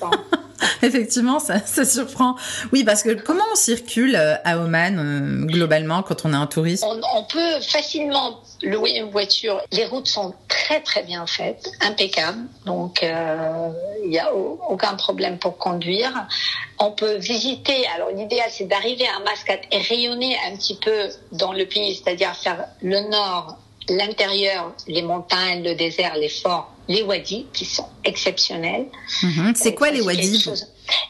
Effectivement, 0.82 1.38
ça, 1.38 1.60
surprend. 1.84 2.36
Oui, 2.72 2.84
parce 2.84 3.02
que 3.02 3.10
comment 3.10 3.44
on 3.52 3.56
circule 3.56 4.14
euh, 4.16 4.36
à 4.44 4.58
Oman 4.58 4.98
euh, 4.98 5.46
globalement 5.46 6.02
quand 6.02 6.24
on 6.24 6.32
est 6.32 6.36
un 6.36 6.46
touriste? 6.46 6.84
On, 6.86 7.24
peut 7.24 7.60
facilement 7.60 8.40
louer 8.62 8.96
une 8.96 9.10
voiture. 9.10 9.60
Les 9.72 9.86
routes 9.86 10.08
sont 10.08 10.34
très 10.48 10.80
très 10.80 11.02
bien 11.02 11.26
faites, 11.26 11.70
impeccables. 11.80 12.44
Donc 12.66 13.02
euh, 13.02 13.68
il 14.04 14.10
n'y 14.10 14.18
a 14.18 14.34
au- 14.34 14.60
aucun 14.68 14.94
problème 14.94 15.38
pour 15.38 15.56
conduire. 15.58 16.26
On 16.78 16.90
peut 16.90 17.16
visiter. 17.16 17.86
Alors 17.94 18.10
l'idéal 18.10 18.48
c'est 18.50 18.66
d'arriver 18.66 19.06
à 19.06 19.20
Mascate 19.20 19.62
et 19.70 19.78
rayonner 19.78 20.36
un 20.50 20.56
petit 20.56 20.76
peu 20.76 21.08
dans 21.32 21.52
le 21.52 21.66
pays, 21.66 21.94
c'est-à-dire 21.94 22.34
faire 22.34 22.64
le 22.82 23.08
nord, 23.10 23.56
l'intérieur, 23.90 24.72
les 24.86 25.02
montagnes, 25.02 25.62
le 25.62 25.74
désert, 25.74 26.16
les 26.16 26.28
forts, 26.28 26.72
les 26.88 27.02
wadis 27.02 27.46
qui 27.52 27.64
sont 27.64 27.86
exceptionnels. 28.04 28.86
Mhm. 29.22 29.52
C'est 29.54 29.74
quoi 29.74 29.90
les 29.90 30.00
wadis. 30.00 30.48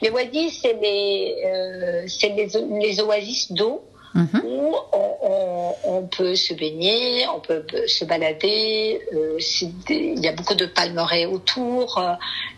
Les 0.02 0.10
wadis, 0.10 0.50
c'est 0.60 0.76
les, 0.80 1.36
euh, 1.44 2.06
les, 2.22 2.48
les 2.80 3.00
oasis 3.00 3.52
d'eau 3.52 3.82
Mhm. 4.12 4.42
où 4.44 4.74
on, 4.92 5.10
on- 5.22 5.74
on 5.84 6.02
peut 6.08 6.34
se 6.34 6.52
baigner, 6.52 7.26
on 7.32 7.38
peut 7.38 7.64
se 7.86 8.04
balader. 8.04 9.00
euh, 9.14 9.38
des- 9.86 10.14
il 10.16 10.20
y 10.20 10.26
a 10.26 10.32
beaucoup 10.32 10.54
de 10.56 10.66
palmeraies 10.66 11.26
autour 11.26 11.96
euh, 11.98 12.14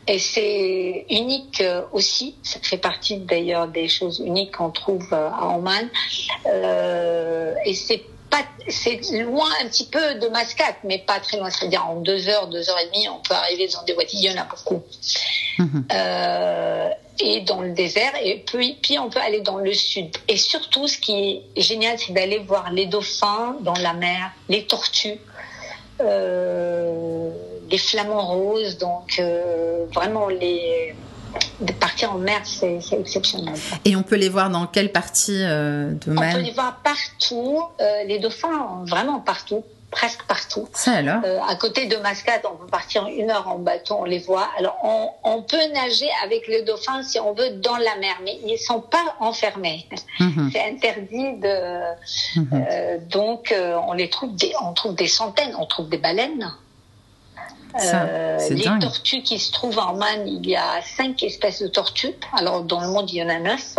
et 0.09 0.19
c'est 0.19 1.05
unique 1.11 1.61
euh, 1.61 1.83
aussi. 1.93 2.37
Ça 2.43 2.59
fait 2.63 2.79
partie 2.79 3.19
d'ailleurs 3.19 3.69
des 3.69 3.87
choses 3.89 4.19
uniques 4.25 4.57
qu'on 4.57 4.71
trouve 4.71 5.07
à 5.13 5.55
Oman. 5.55 5.91
Et 7.67 7.75
c'est 7.75 8.03
pas, 8.33 8.45
c'est 8.69 9.01
loin 9.23 9.49
un 9.63 9.67
petit 9.67 9.87
peu 9.87 10.15
de 10.15 10.27
Mascate, 10.29 10.79
mais 10.85 10.99
pas 10.99 11.21
très 11.21 11.37
loin. 11.37 11.51
C'est-à-dire 11.51 11.87
en 11.87 11.97
deux 11.97 12.29
heures, 12.29 12.49
deux 12.49 12.69
heures 12.71 12.79
et 12.79 12.87
demie, 12.87 13.07
on 13.09 13.21
peut 13.21 13.35
arriver 13.35 13.69
dans 13.69 13.83
des 13.85 13.93
wadis. 13.93 14.17
Il 14.17 14.31
y 14.31 14.31
en 14.31 14.41
a 14.41 14.45
beaucoup. 14.45 14.83
Mhm. 15.59 15.85
Euh, 15.93 16.89
et 17.21 17.43
dans 17.43 17.61
le 17.61 17.73
désert, 17.73 18.13
et 18.25 18.43
puis, 18.47 18.79
puis 18.83 18.99
on 18.99 19.11
peut 19.11 19.21
aller 19.21 19.43
dans 19.43 19.59
le 19.59 19.75
sud. 19.75 20.17
Et 20.29 20.39
surtout, 20.39 20.89
ce 20.89 20.97
qui 20.97 21.45
est 21.55 21.61
génial, 21.61 21.99
c'est 21.99 22.15
d'aller 22.15 22.39
voir 22.39 22.73
les 22.73 22.87
dauphins 22.87 23.57
dans 23.61 23.75
la 23.75 23.93
mer, 23.93 24.33
les 24.49 24.65
tortues, 24.67 25.21
euh, 26.01 27.31
les 27.71 27.79
flamants 27.79 28.27
roses. 28.27 28.79
Donc, 28.79 29.19
euh, 29.19 29.85
vraiment, 29.93 30.29
les, 30.29 30.95
de 31.61 31.73
partir 31.73 32.13
en 32.13 32.19
mer, 32.19 32.41
c'est 32.45 32.81
exceptionnel. 32.93 33.55
Et 33.85 33.97
on 33.97 34.03
peut 34.03 34.17
les 34.17 34.29
voir 34.29 34.51
dans 34.51 34.67
quelle 34.67 34.93
partie 34.93 35.43
euh, 35.43 35.93
On 36.07 36.15
peut 36.15 36.41
les 36.41 36.53
voir 36.53 36.81
partout, 36.83 37.63
euh, 37.81 38.05
les 38.05 38.19
dauphins, 38.19 38.85
vraiment 38.87 39.21
partout, 39.21 39.65
presque 39.93 40.23
partout. 40.25 40.69
Ça 40.73 40.93
alors? 40.93 41.21
Euh, 41.25 41.39
à 41.49 41.55
côté 41.55 41.87
de 41.87 41.97
Mascate, 41.99 42.45
on 42.51 42.57
peut 42.57 42.67
partir 42.67 43.07
une 43.07 43.31
heure 43.31 43.47
en 43.47 43.59
bateau, 43.59 43.97
on 44.01 44.05
les 44.05 44.19
voit. 44.19 44.49
Alors, 44.59 44.77
on, 44.83 45.11
on 45.23 45.43
peut 45.43 45.65
nager 45.73 46.09
avec 46.25 46.49
le 46.49 46.65
dauphin 46.65 47.03
si 47.03 47.21
on 47.21 47.33
veut 47.35 47.51
dans 47.51 47.77
la 47.77 47.95
mer, 47.97 48.17
mais 48.25 48.39
ils 48.45 48.59
sont 48.59 48.81
pas 48.81 49.15
enfermés. 49.21 49.87
Mhm. 50.19 50.51
C'est 50.53 50.65
interdit 50.65 51.35
de. 51.35 51.83
Euh, 52.53 52.99
donc, 53.09 53.53
euh, 53.53 53.77
on 53.87 53.93
les 53.93 54.11
trouve 54.11 54.35
des, 54.35 54.53
on 54.63 54.73
trouve 54.73 54.95
des 54.95 55.07
centaines, 55.07 55.55
on 55.59 55.67
trouve 55.67 55.89
des 55.89 55.99
baleines. 55.99 56.53
Ça, 57.79 58.03
Euh, 58.03 58.39
les 58.51 58.65
dingue. 58.65 58.81
tortues 58.83 59.23
qui 59.23 59.39
se 59.39 59.51
trouvent 59.53 59.79
en 59.79 59.95
Man, 59.97 60.27
il 60.27 60.47
y 60.49 60.57
a 60.57 60.81
cinq 60.97 61.23
espèces 61.23 61.63
de 61.63 61.69
tortues. 61.69 62.15
Alors 62.33 62.63
dans 62.63 62.81
le 62.81 62.89
monde, 62.89 63.11
il 63.11 63.17
y 63.17 63.23
en 63.23 63.29
a 63.29 63.39
neuf. 63.39 63.77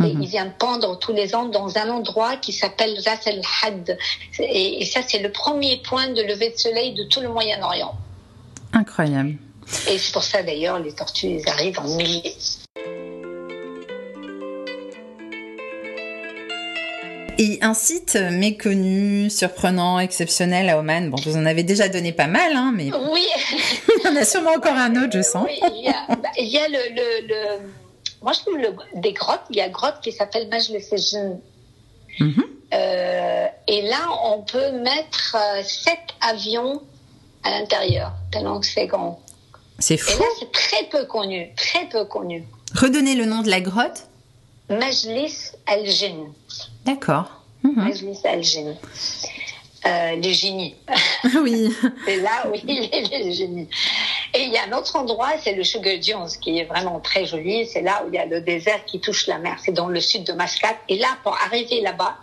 Et 0.00 0.12
Mhm. 0.12 0.22
ils 0.22 0.28
viennent 0.28 0.52
pendre 0.58 0.98
tous 0.98 1.12
les 1.14 1.34
ans 1.34 1.46
dans 1.46 1.78
un 1.78 1.88
endroit 1.88 2.36
qui 2.36 2.52
s'appelle 2.52 2.94
Ras 3.06 3.20
el 3.26 3.40
Had. 3.62 3.96
Et, 4.38 4.82
et 4.82 4.84
ça, 4.84 5.00
c'est 5.06 5.20
le 5.20 5.32
premier 5.32 5.78
point 5.78 6.08
de 6.08 6.20
lever 6.22 6.50
de 6.50 6.58
soleil 6.58 6.92
de 6.94 7.04
tout 7.04 7.20
le 7.20 7.28
Moyen-Orient. 7.28 7.94
Incroyable. 8.74 9.36
Et 9.88 9.98
c'est 9.98 10.12
pour 10.12 10.22
ça 10.22 10.42
d'ailleurs, 10.42 10.78
les 10.78 10.92
tortues, 10.94 11.38
ils 11.40 11.48
arrivent 11.48 11.78
en 11.80 11.88
milliers. 11.96 12.34
Et 17.38 17.58
un 17.60 17.74
site 17.74 18.16
méconnu, 18.16 19.28
surprenant, 19.28 19.98
exceptionnel 19.98 20.68
à 20.70 20.78
Oman. 20.78 21.10
Bon, 21.10 21.16
vous 21.24 21.36
en 21.36 21.44
avez 21.44 21.62
déjà 21.64 21.88
donné 21.88 22.12
pas 22.12 22.26
mal, 22.26 22.52
hein, 22.54 22.72
mais 22.74 22.90
Oui, 23.10 23.26
il 23.98 24.04
y 24.04 24.08
en 24.08 24.16
a 24.16 24.24
sûrement 24.24 24.52
encore 24.56 24.72
un 24.76 24.96
autre, 24.96 25.12
je 25.18 25.22
sens. 25.22 25.46
oui 25.46 25.60
il 25.74 25.84
y 25.84 25.88
a, 25.88 26.06
bah, 26.16 26.30
il 26.38 26.46
y 26.48 26.56
a 26.58 26.66
le, 26.68 26.78
le, 26.94 27.26
le- 27.28 27.68
Moi, 28.22 28.32
je 28.32 28.40
trouve 28.40 28.56
le, 28.56 28.68
des 29.00 29.12
grottes. 29.12 29.42
Il 29.50 29.56
y 29.56 29.60
a 29.60 29.66
une 29.66 29.72
grotte 29.72 29.96
qui 30.02 30.12
s'appelle 30.12 30.48
Majle 30.48 30.80
Sejn. 30.80 31.38
Mhm. 32.20 32.42
Euh, 32.72 33.46
et 33.68 33.82
là, 33.82 33.98
on 34.24 34.40
peut 34.40 34.72
mettre 34.80 35.36
euh, 35.36 35.62
sept 35.62 35.98
avions 36.22 36.80
à 37.44 37.50
l'intérieur, 37.50 38.12
tellement 38.32 38.58
que 38.60 38.66
c'est 38.66 38.86
grand. 38.86 39.20
C'est 39.78 39.94
Et 39.94 39.98
fou. 39.98 40.18
là, 40.22 40.26
c'est 40.40 40.50
très 40.52 40.84
peu 40.90 41.04
connu, 41.04 41.50
très 41.54 41.84
peu 41.86 42.06
connu. 42.06 42.44
Redonnez 42.74 43.14
le 43.14 43.26
nom 43.26 43.42
de 43.42 43.50
la 43.50 43.60
grotte. 43.60 44.08
Majlis 44.68 45.52
Al-Jinn. 45.66 46.32
D'accord. 46.84 47.42
Mhm. 47.62 47.74
Majlis 47.76 48.20
Al-Jinn. 48.24 48.76
Euh, 49.86 50.16
les 50.16 50.32
génies. 50.34 50.74
Oui. 51.42 51.72
c'est 52.04 52.16
là 52.16 52.46
où 52.48 52.54
il 52.54 52.88
est 52.92 53.08
les 53.08 53.32
génies. 53.32 53.68
Et 54.34 54.42
il 54.42 54.52
y 54.52 54.58
a 54.58 54.64
un 54.64 54.76
autre 54.76 54.96
endroit, 54.96 55.30
c'est 55.40 55.52
le 55.52 55.62
Sugar 55.62 55.98
Dunes, 55.98 56.28
qui 56.40 56.58
est 56.58 56.64
vraiment 56.64 56.98
très 56.98 57.24
joli. 57.24 57.66
C'est 57.66 57.82
là 57.82 58.02
où 58.04 58.08
il 58.08 58.14
y 58.14 58.18
a 58.18 58.26
le 58.26 58.40
désert 58.40 58.84
qui 58.84 59.00
touche 59.00 59.28
la 59.28 59.38
mer. 59.38 59.56
C'est 59.64 59.72
dans 59.72 59.88
le 59.88 60.00
sud 60.00 60.24
de 60.24 60.32
Mascate. 60.32 60.78
Et 60.88 60.98
là, 60.98 61.08
pour 61.22 61.36
arriver 61.36 61.80
là-bas, 61.82 62.16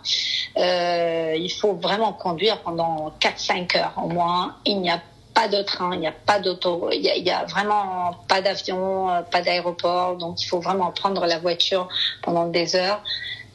euh, 0.58 1.34
il 1.36 1.50
faut 1.50 1.72
vraiment 1.72 2.12
conduire 2.12 2.60
pendant 2.60 3.12
4-5 3.20 3.78
heures 3.78 3.94
au 3.96 4.08
moins. 4.08 4.56
Il 4.66 4.80
n'y 4.80 4.90
a 4.90 5.00
pas 5.44 5.56
de 5.56 5.62
train, 5.62 5.90
il 5.94 6.00
n'y 6.00 6.06
a 6.06 6.12
pas 6.12 6.38
d'auto, 6.38 6.88
il 6.92 7.02
y 7.02 7.30
a, 7.30 7.44
vraiment 7.44 8.14
pas 8.28 8.40
d'avion, 8.40 9.10
euh, 9.10 9.22
pas 9.22 9.42
d'aéroport. 9.42 10.16
Donc, 10.16 10.42
il 10.42 10.46
faut 10.46 10.60
vraiment 10.60 10.90
prendre 10.90 11.26
la 11.26 11.38
voiture 11.38 11.88
pendant 12.22 12.46
des 12.46 12.76
heures. 12.76 13.02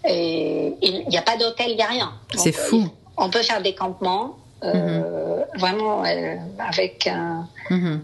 Et 0.08 0.76
il 0.82 1.08
n'y 1.08 1.18
a 1.18 1.22
pas 1.22 1.38
d'hôtel, 1.38 1.68
il 1.70 1.76
n'y 1.76 1.82
a 1.82 1.88
rien. 1.88 2.14
C'est 2.36 2.52
fou. 2.52 2.88
On 3.18 3.30
peut 3.30 3.42
faire 3.42 3.62
des 3.62 3.74
campements, 3.74 4.38
euh, 4.64 4.74
mhm. 4.74 5.60
vraiment 5.60 6.06
euh, 6.06 6.36
avec 6.60 7.08
un. 7.08 7.48
Mhm. 7.70 8.02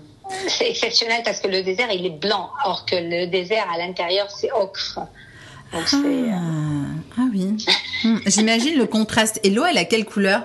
C'est 0.47 0.69
exceptionnel 0.69 1.21
parce 1.23 1.39
que 1.39 1.47
le 1.47 1.61
désert 1.61 1.91
il 1.91 2.05
est 2.05 2.19
blanc, 2.19 2.49
or 2.65 2.85
que 2.85 2.95
le 2.95 3.27
désert 3.27 3.67
à 3.71 3.77
l'intérieur 3.77 4.29
c'est 4.31 4.51
ocre. 4.51 4.99
ah. 5.71 5.79
ah 7.17 7.27
oui. 7.31 7.65
Hmm. 8.03 8.19
J'imagine 8.27 8.77
le 8.77 8.85
contraste. 8.85 9.39
Et 9.43 9.49
l'eau, 9.49 9.65
elle 9.65 9.79
a 9.79 9.85
quelle 9.85 10.05
couleur? 10.05 10.43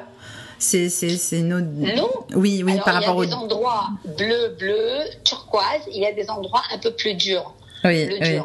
C'est 0.60 0.88
c'est 0.88 1.42
L'eau 1.42 2.26
Oui, 2.34 2.62
oui, 2.64 2.78
par 2.84 2.94
rapport 2.94 3.16
au. 3.16 3.24
Il 3.24 3.30
y 3.30 3.32
a 3.32 3.36
des 3.36 3.42
endroits 3.42 3.88
bleu, 4.16 4.56
bleu, 4.58 4.98
turquoise. 5.24 5.82
Il 5.92 6.00
y 6.00 6.06
a 6.06 6.12
des 6.12 6.30
endroits 6.30 6.62
un 6.72 6.78
peu 6.78 6.92
plus 6.92 7.14
durs. 7.14 7.54
Oui, 7.84 8.08
oui. 8.20 8.38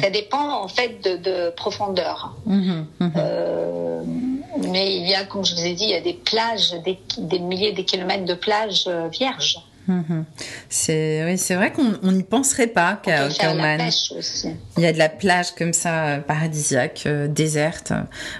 Ça 0.00 0.10
dépend 0.10 0.62
en 0.62 0.68
fait 0.68 1.02
de, 1.02 1.50
profondeur. 1.50 2.34
Mhm, 2.46 2.86
mhm. 3.00 3.12
Euh, 3.16 4.02
mais 4.70 4.96
il 4.96 5.08
y 5.08 5.14
a, 5.14 5.24
comme 5.24 5.44
je 5.44 5.54
vous 5.54 5.64
ai 5.64 5.74
dit, 5.74 5.84
il 5.84 5.90
y 5.90 5.94
a 5.94 6.00
des 6.00 6.14
plages, 6.14 6.74
des, 6.84 7.38
milliers 7.38 7.72
de 7.72 7.82
kilomètres 7.82 8.24
de 8.24 8.34
plages 8.34 8.84
euh, 8.86 9.08
vierges. 9.08 9.58
Mhm. 9.86 10.24
C'est 10.70 11.24
oui, 11.26 11.36
c'est 11.36 11.54
vrai 11.54 11.70
qu'on 11.70 12.10
n'y 12.10 12.22
penserait 12.22 12.68
pas 12.68 13.00
qu'à 13.02 13.26
Oman. 13.50 13.80
Il 14.78 14.82
y 14.82 14.86
a 14.86 14.92
de 14.92 14.98
la 14.98 15.10
plage 15.10 15.54
comme 15.54 15.74
ça 15.74 16.06
euh, 16.06 16.18
paradisiaque, 16.20 17.02
euh, 17.06 17.28
déserte. 17.28 17.92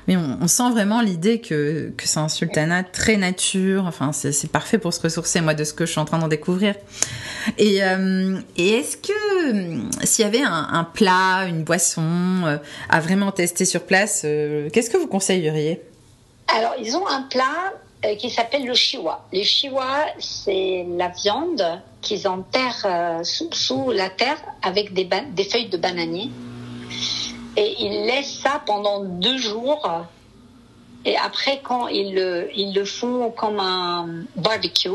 Mais 0.08 0.16
on, 0.16 0.48
sent 0.48 0.70
vraiment 0.70 1.00
l'idée 1.00 1.40
que 1.40 1.92
que 1.96 2.08
c'est 2.08 2.18
un 2.18 2.28
sultanat 2.28 2.84
très 2.84 3.16
nature. 3.16 3.84
Enfin, 3.86 4.12
c'est 4.12 4.50
parfait 4.50 4.78
pour 4.78 4.94
se 4.94 5.00
ressourcer. 5.00 5.40
Moi, 5.42 5.54
de 5.54 5.64
ce 5.64 5.74
que 5.74 5.84
je 5.84 5.90
suis 5.90 6.00
en 6.00 6.06
train 6.06 6.18
d'en 6.18 6.28
découvrir. 6.28 6.74
Et 7.58 7.82
euh, 7.82 8.38
et 8.56 8.70
est-ce 8.70 8.96
que 8.96 10.04
s'il 10.04 10.24
y 10.24 10.28
avait 10.28 10.42
un, 10.42 10.68
un, 10.72 10.84
plat, 10.84 11.44
une 11.46 11.62
boisson 11.62 12.58
à 12.88 13.00
vraiment 13.00 13.32
tester 13.32 13.66
sur 13.66 13.82
place, 13.84 14.22
qu'est-ce 14.22 14.88
que 14.88 14.96
vous 14.96 15.08
conseilleriez? 15.08 15.82
Alors, 16.56 16.74
ils 16.78 16.96
ont 16.96 17.06
un 17.06 17.22
plat 17.22 17.72
qui 18.18 18.30
s'appelle 18.30 18.64
le 18.66 18.74
chiwa. 18.74 19.24
Le 19.32 19.42
chiwa, 19.42 20.06
c'est 20.18 20.86
la 20.96 21.08
viande 21.08 21.80
qu'ils 22.02 22.28
enterrent 22.28 22.84
euh, 22.84 23.22
sous, 23.22 23.90
la 23.90 24.10
terre 24.10 24.36
avec 24.62 24.92
des, 24.92 25.08
feuilles 25.44 25.68
de 25.68 25.76
bananier. 25.76 26.30
Et 27.56 27.76
ils 27.80 28.06
laissent 28.06 28.40
ça 28.40 28.62
pendant 28.66 29.04
deux 29.04 29.38
jours. 29.38 29.88
Et 31.04 31.16
après, 31.16 31.60
quand 31.62 31.88
ils 31.88 32.14
le, 32.14 32.50
ils 32.54 32.74
le 32.74 32.84
font 32.84 33.30
comme 33.30 33.60
un 33.60 34.24
barbecue, 34.36 34.88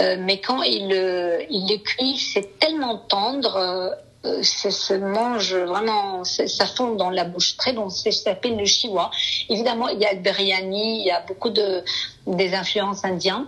euh, 0.00 0.16
mais 0.18 0.40
quand 0.40 0.62
ils 0.62 0.88
le, 0.88 1.38
ils 1.50 1.66
le 1.68 1.78
cuisent, 1.78 2.32
c'est 2.32 2.58
tellement 2.58 2.98
tendre 2.98 3.96
euh, 4.26 4.42
ça 4.42 4.70
se 4.70 4.94
mange 4.94 5.54
vraiment, 5.54 6.24
ça 6.24 6.66
fond 6.66 6.94
dans 6.94 7.10
la 7.10 7.24
bouche 7.24 7.56
très 7.56 7.72
bon. 7.72 7.88
Ça 7.90 8.10
s'appelle 8.10 8.56
le 8.56 8.64
chiwa. 8.64 9.10
Évidemment, 9.48 9.88
il 9.88 10.00
y 10.00 10.04
a 10.06 10.12
le 10.12 10.20
biryani, 10.20 11.00
il 11.00 11.06
y 11.06 11.10
a 11.10 11.20
beaucoup 11.20 11.50
de 11.50 11.82
des 12.26 12.54
influences 12.54 13.04
indiennes. 13.04 13.46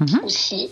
Mhm. 0.00 0.24
aussi. 0.24 0.70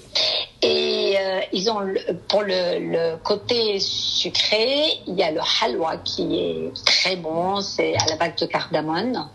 Et 0.62 1.14
euh, 1.16 1.40
ils 1.52 1.70
ont 1.70 1.80
pour 2.28 2.42
le, 2.42 2.80
le, 2.80 3.16
côté 3.22 3.78
sucré, 3.78 4.98
il 5.06 5.14
y 5.14 5.22
a 5.22 5.30
le 5.30 5.40
halwa 5.60 5.98
qui 5.98 6.40
est 6.40 6.84
très 6.84 7.14
bon, 7.14 7.60
c'est 7.60 7.94
à 7.94 8.06
la 8.06 8.16
base 8.16 8.34
de 8.40 8.46
cardamone 8.46 9.28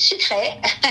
sucré. 0.00 0.54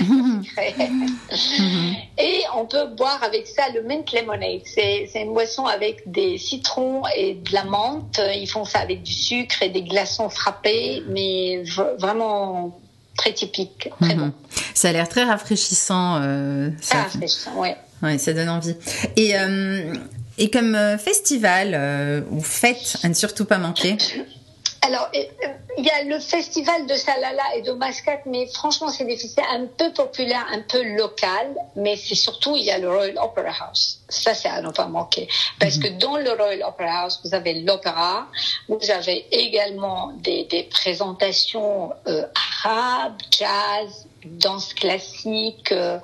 Mhm. 1.58 1.94
Et 2.18 2.42
on 2.56 2.66
peut 2.66 2.86
boire 2.96 3.22
avec 3.22 3.46
ça 3.46 3.62
le 3.74 3.82
mint 3.82 4.12
lemonade. 4.12 4.62
C'est 4.64 5.08
une 5.14 5.32
boisson 5.32 5.66
avec 5.66 6.02
des 6.10 6.38
citrons 6.38 7.02
et 7.16 7.34
de 7.34 7.52
la 7.52 7.64
menthe. 7.64 8.20
Ils 8.34 8.46
font 8.46 8.64
ça 8.64 8.80
avec 8.80 9.02
du 9.02 9.12
sucre 9.12 9.62
et 9.62 9.68
des 9.68 9.82
glaçons 9.82 10.28
frappés, 10.28 11.02
mais 11.08 11.62
vraiment 11.98 12.78
très 13.16 13.32
typique, 13.32 13.90
très 14.00 14.14
mhm. 14.14 14.20
bon. 14.20 14.32
Ça 14.74 14.88
a 14.88 14.92
l'air 14.92 15.08
très 15.08 15.24
rafraîchissant. 15.24 16.20
Euh, 16.22 16.70
ça... 16.80 16.96
Très 16.96 17.02
rafraîchissant, 17.02 17.54
ouais. 17.56 17.76
Ouais, 18.02 18.18
ça 18.18 18.32
donne 18.32 18.48
envie. 18.48 18.76
Et, 19.16 19.38
euh, 19.38 19.94
et 20.38 20.50
comme 20.50 20.74
euh, 20.74 20.96
festival 20.96 21.72
euh, 21.74 22.22
ou 22.30 22.40
fête 22.40 22.96
à 23.02 23.08
ne 23.08 23.14
surtout 23.14 23.44
pas 23.44 23.58
manquer 23.58 23.96
alors, 24.82 25.10
euh, 25.14 25.46
il 25.76 25.84
y 25.84 25.90
a 25.90 26.04
le 26.04 26.18
festival 26.18 26.86
de 26.86 26.94
Salala 26.94 27.42
et 27.56 27.62
de 27.62 27.72
Mascate, 27.72 28.22
mais 28.24 28.46
franchement, 28.46 28.88
c'est 28.88 29.04
des 29.04 29.16
festivals 29.16 29.44
un 29.50 29.66
peu 29.66 29.92
populaires, 29.92 30.46
un 30.50 30.62
peu 30.62 30.82
local, 30.96 31.54
mais 31.76 31.96
c'est 31.96 32.14
surtout, 32.14 32.56
il 32.56 32.64
y 32.64 32.70
a 32.70 32.78
le 32.78 32.88
Royal 32.90 33.18
Opera 33.18 33.66
House. 33.66 34.00
Ça, 34.08 34.34
c'est 34.34 34.48
à 34.48 34.62
ne 34.62 34.70
pas 34.70 34.86
manquer. 34.86 35.28
Parce 35.58 35.76
mhm. 35.76 35.82
que 35.82 35.88
dans 36.00 36.16
le 36.16 36.30
Royal 36.32 36.62
Opera 36.62 37.02
House, 37.02 37.20
vous 37.24 37.34
avez 37.34 37.60
l'opéra, 37.60 38.26
vous 38.68 38.90
avez 38.90 39.26
également 39.32 40.12
des, 40.16 40.44
des 40.44 40.62
présentations 40.62 41.92
euh, 42.06 42.24
arabes, 42.64 43.20
jazz, 43.30 44.06
danse 44.24 44.72
classique, 44.72 45.72
euh, 45.72 45.98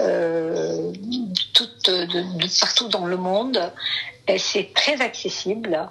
euh 0.00 0.92
toutes 1.54 1.90
de, 1.90 2.04
de, 2.04 2.60
partout 2.60 2.88
dans 2.88 3.06
le 3.06 3.16
monde. 3.16 3.72
Et 4.26 4.38
c'est 4.38 4.74
très 4.74 5.00
accessible 5.00 5.88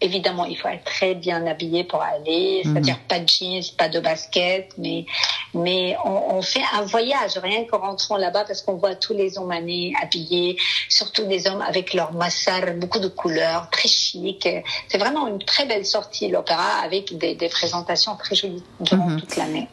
évidemment, 0.00 0.44
il 0.44 0.56
faut 0.56 0.68
être 0.68 0.84
très 0.84 1.14
bien 1.14 1.46
habillé 1.46 1.84
pour 1.84 2.02
aller, 2.02 2.62
mhm. 2.64 2.72
c'est-à-dire 2.72 2.98
pas 3.08 3.18
de 3.18 3.28
jeans, 3.28 3.62
pas 3.76 3.88
de 3.88 4.00
basket, 4.00 4.72
mais 4.78 5.06
mais 5.54 5.96
on, 6.04 6.36
on 6.36 6.42
fait 6.42 6.62
un 6.74 6.82
voyage 6.82 7.38
rien 7.38 7.64
qu'en 7.64 7.78
rentrant 7.78 8.16
là-bas 8.16 8.44
parce 8.44 8.62
qu'on 8.62 8.74
voit 8.74 8.94
tous 8.94 9.14
les 9.14 9.38
Omanais 9.38 9.92
habillés, 10.02 10.56
surtout 10.88 11.24
des 11.26 11.46
hommes 11.46 11.62
avec 11.62 11.94
leur 11.94 12.12
massar, 12.12 12.62
beaucoup 12.76 12.98
de 12.98 13.08
couleurs, 13.08 13.68
très 13.70 13.88
chic. 13.88 14.48
C'est 14.88 14.98
vraiment 14.98 15.26
une 15.26 15.42
très 15.42 15.66
belle 15.66 15.86
sortie 15.86 16.28
l'opéra 16.28 16.80
avec 16.84 17.16
des, 17.16 17.34
des, 17.34 17.48
présentations 17.48 18.16
très 18.16 18.34
jolies 18.34 18.62
durant 18.80 19.08
mhm. 19.08 19.20
toute 19.20 19.36
l'année. 19.36 19.68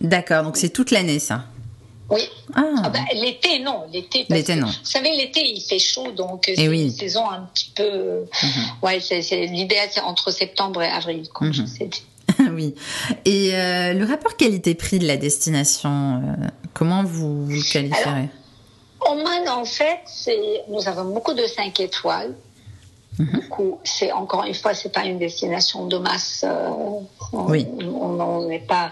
D'accord, 0.00 0.42
donc 0.42 0.56
c'est 0.56 0.70
toute 0.70 0.90
l'année 0.90 1.18
ça. 1.18 1.44
Oui. 2.10 2.22
Ah. 2.54 2.62
ah 2.84 2.88
bah, 2.88 3.00
l'été, 3.14 3.58
non. 3.60 3.84
L'été, 3.92 4.26
l'été 4.28 4.54
non. 4.54 4.66
Vous 4.66 4.72
savez, 4.84 5.10
l'été, 5.16 5.40
il 5.44 5.60
fait 5.60 5.78
chaud, 5.78 6.12
donc 6.12 6.44
eh 6.48 6.56
c'est 6.56 6.64
une 6.64 6.90
saison 6.90 7.28
un 7.28 7.48
petit 7.52 7.72
peu. 7.74 8.24
Mhm. 8.42 8.64
Ouais, 8.82 9.00
c'est, 9.00 9.20
l'idéal, 9.46 9.88
c'est 9.90 10.00
entre 10.00 10.30
septembre 10.30 10.82
et 10.82 10.88
avril, 10.88 11.28
comme 11.32 11.52
je 11.52 11.62
mhm. 11.62 11.68
sais 11.68 11.86
dit. 11.86 12.02
oui. 12.52 12.74
Et 13.24 13.54
euh, 13.54 13.92
le 13.92 14.04
rapport 14.04 14.36
qualité-prix 14.36 14.98
de 14.98 15.06
la 15.06 15.16
destination, 15.16 16.16
euh, 16.16 16.46
comment 16.74 17.02
vous, 17.02 17.46
le 17.48 17.62
qualifierez 17.62 18.28
Oman, 19.00 19.48
en 19.48 19.64
fait, 19.64 20.00
c'est, 20.06 20.62
nous 20.68 20.88
avons 20.88 21.12
beaucoup 21.12 21.34
de 21.34 21.46
5 21.46 21.78
étoiles. 21.80 22.34
Mhm. 23.18 23.78
c'est 23.84 24.12
encore 24.12 24.44
une 24.44 24.54
fois, 24.54 24.74
c'est 24.74 24.92
pas 24.92 25.04
une 25.04 25.18
destination 25.18 25.86
de 25.86 25.96
masse. 25.96 26.44
Euh, 26.46 26.70
oui. 27.32 27.66
On 27.80 28.08
n'en 28.10 28.48
est 28.50 28.66
pas. 28.66 28.90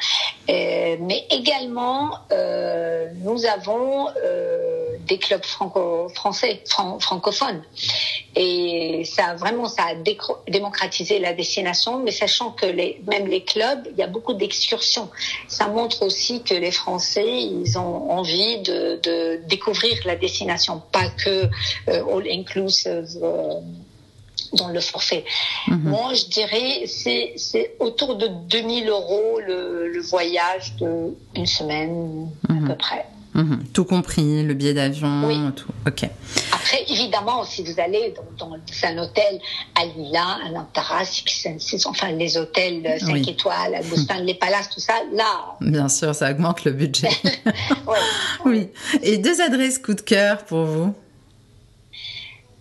Euh, 0.48 0.96
mais 1.00 1.26
également, 1.30 2.18
euh, 2.32 3.08
nous 3.22 3.44
avons 3.44 4.08
euh, 4.08 4.96
des 5.06 5.18
clubs 5.18 5.44
franco-français, 5.44 6.62
francophones, 7.00 7.62
et 8.34 9.04
ça 9.04 9.34
vraiment 9.34 9.68
ça 9.68 9.84
a 9.90 10.50
démocratisé 10.50 11.18
la 11.18 11.34
destination. 11.34 11.98
Mais 11.98 12.10
sachant 12.10 12.50
que 12.50 12.66
les, 12.66 13.02
même 13.06 13.26
les 13.26 13.42
clubs, 13.42 13.86
il 13.90 13.98
y 13.98 14.02
a 14.02 14.06
beaucoup 14.06 14.34
d'excursions. 14.34 15.10
Ça 15.48 15.68
montre 15.68 16.02
aussi 16.02 16.42
que 16.42 16.54
les 16.54 16.72
Français, 16.72 17.42
ils 17.42 17.78
ont 17.78 18.10
envie 18.10 18.62
de, 18.62 19.00
de 19.02 19.40
découvrir 19.46 19.98
la 20.06 20.16
destination, 20.16 20.82
pas 20.92 21.08
que 21.08 21.48
all 21.86 22.26
inclusive 22.30 23.18
dans 24.52 24.68
le 24.68 24.80
forfait. 24.80 25.24
Mhm. 25.68 25.82
Moi, 25.84 26.14
je 26.14 26.26
dirais 26.26 26.86
c'est 26.86 27.34
c'est 27.36 27.76
autour 27.80 28.16
de 28.16 28.28
2000 28.48 28.88
euros 28.88 29.40
le, 29.46 29.88
le 29.88 30.00
voyage 30.00 30.76
de 30.76 31.14
une 31.34 31.46
semaine 31.46 32.28
à 32.48 32.52
mhm. 32.52 32.68
peu 32.68 32.76
près. 32.76 33.06
Mhm. 33.34 33.64
Tout 33.72 33.84
compris, 33.84 34.44
le 34.44 34.54
billet 34.54 34.74
d'avion, 34.74 35.24
oui. 35.24 35.36
tout. 35.56 35.72
Ok. 35.86 36.08
Après, 36.52 36.84
évidemment, 36.88 37.44
si 37.44 37.64
vous 37.64 37.80
allez 37.80 38.14
dans, 38.38 38.46
dans 38.46 38.54
un 38.84 38.98
hôtel 38.98 39.40
à 39.74 39.84
Lila, 39.86 40.38
à 40.46 40.50
Nantara, 40.50 41.02
enfin 41.86 42.12
les 42.12 42.36
hôtels 42.36 42.96
5 43.00 43.28
étoiles, 43.28 43.74
à 43.74 43.82
Boston, 43.90 44.18
les 44.22 44.34
palaces, 44.34 44.70
tout 44.70 44.80
ça, 44.80 44.94
là. 45.12 45.56
Bien 45.60 45.88
sûr, 45.88 46.14
ça 46.14 46.30
augmente 46.30 46.64
le 46.64 46.70
budget. 46.70 47.10
oui. 48.44 48.68
Et 49.02 49.18
deux 49.18 49.40
adresses 49.40 49.80
coup 49.80 49.94
de 49.94 50.00
cœur 50.00 50.44
pour 50.44 50.64
vous? 50.64 50.94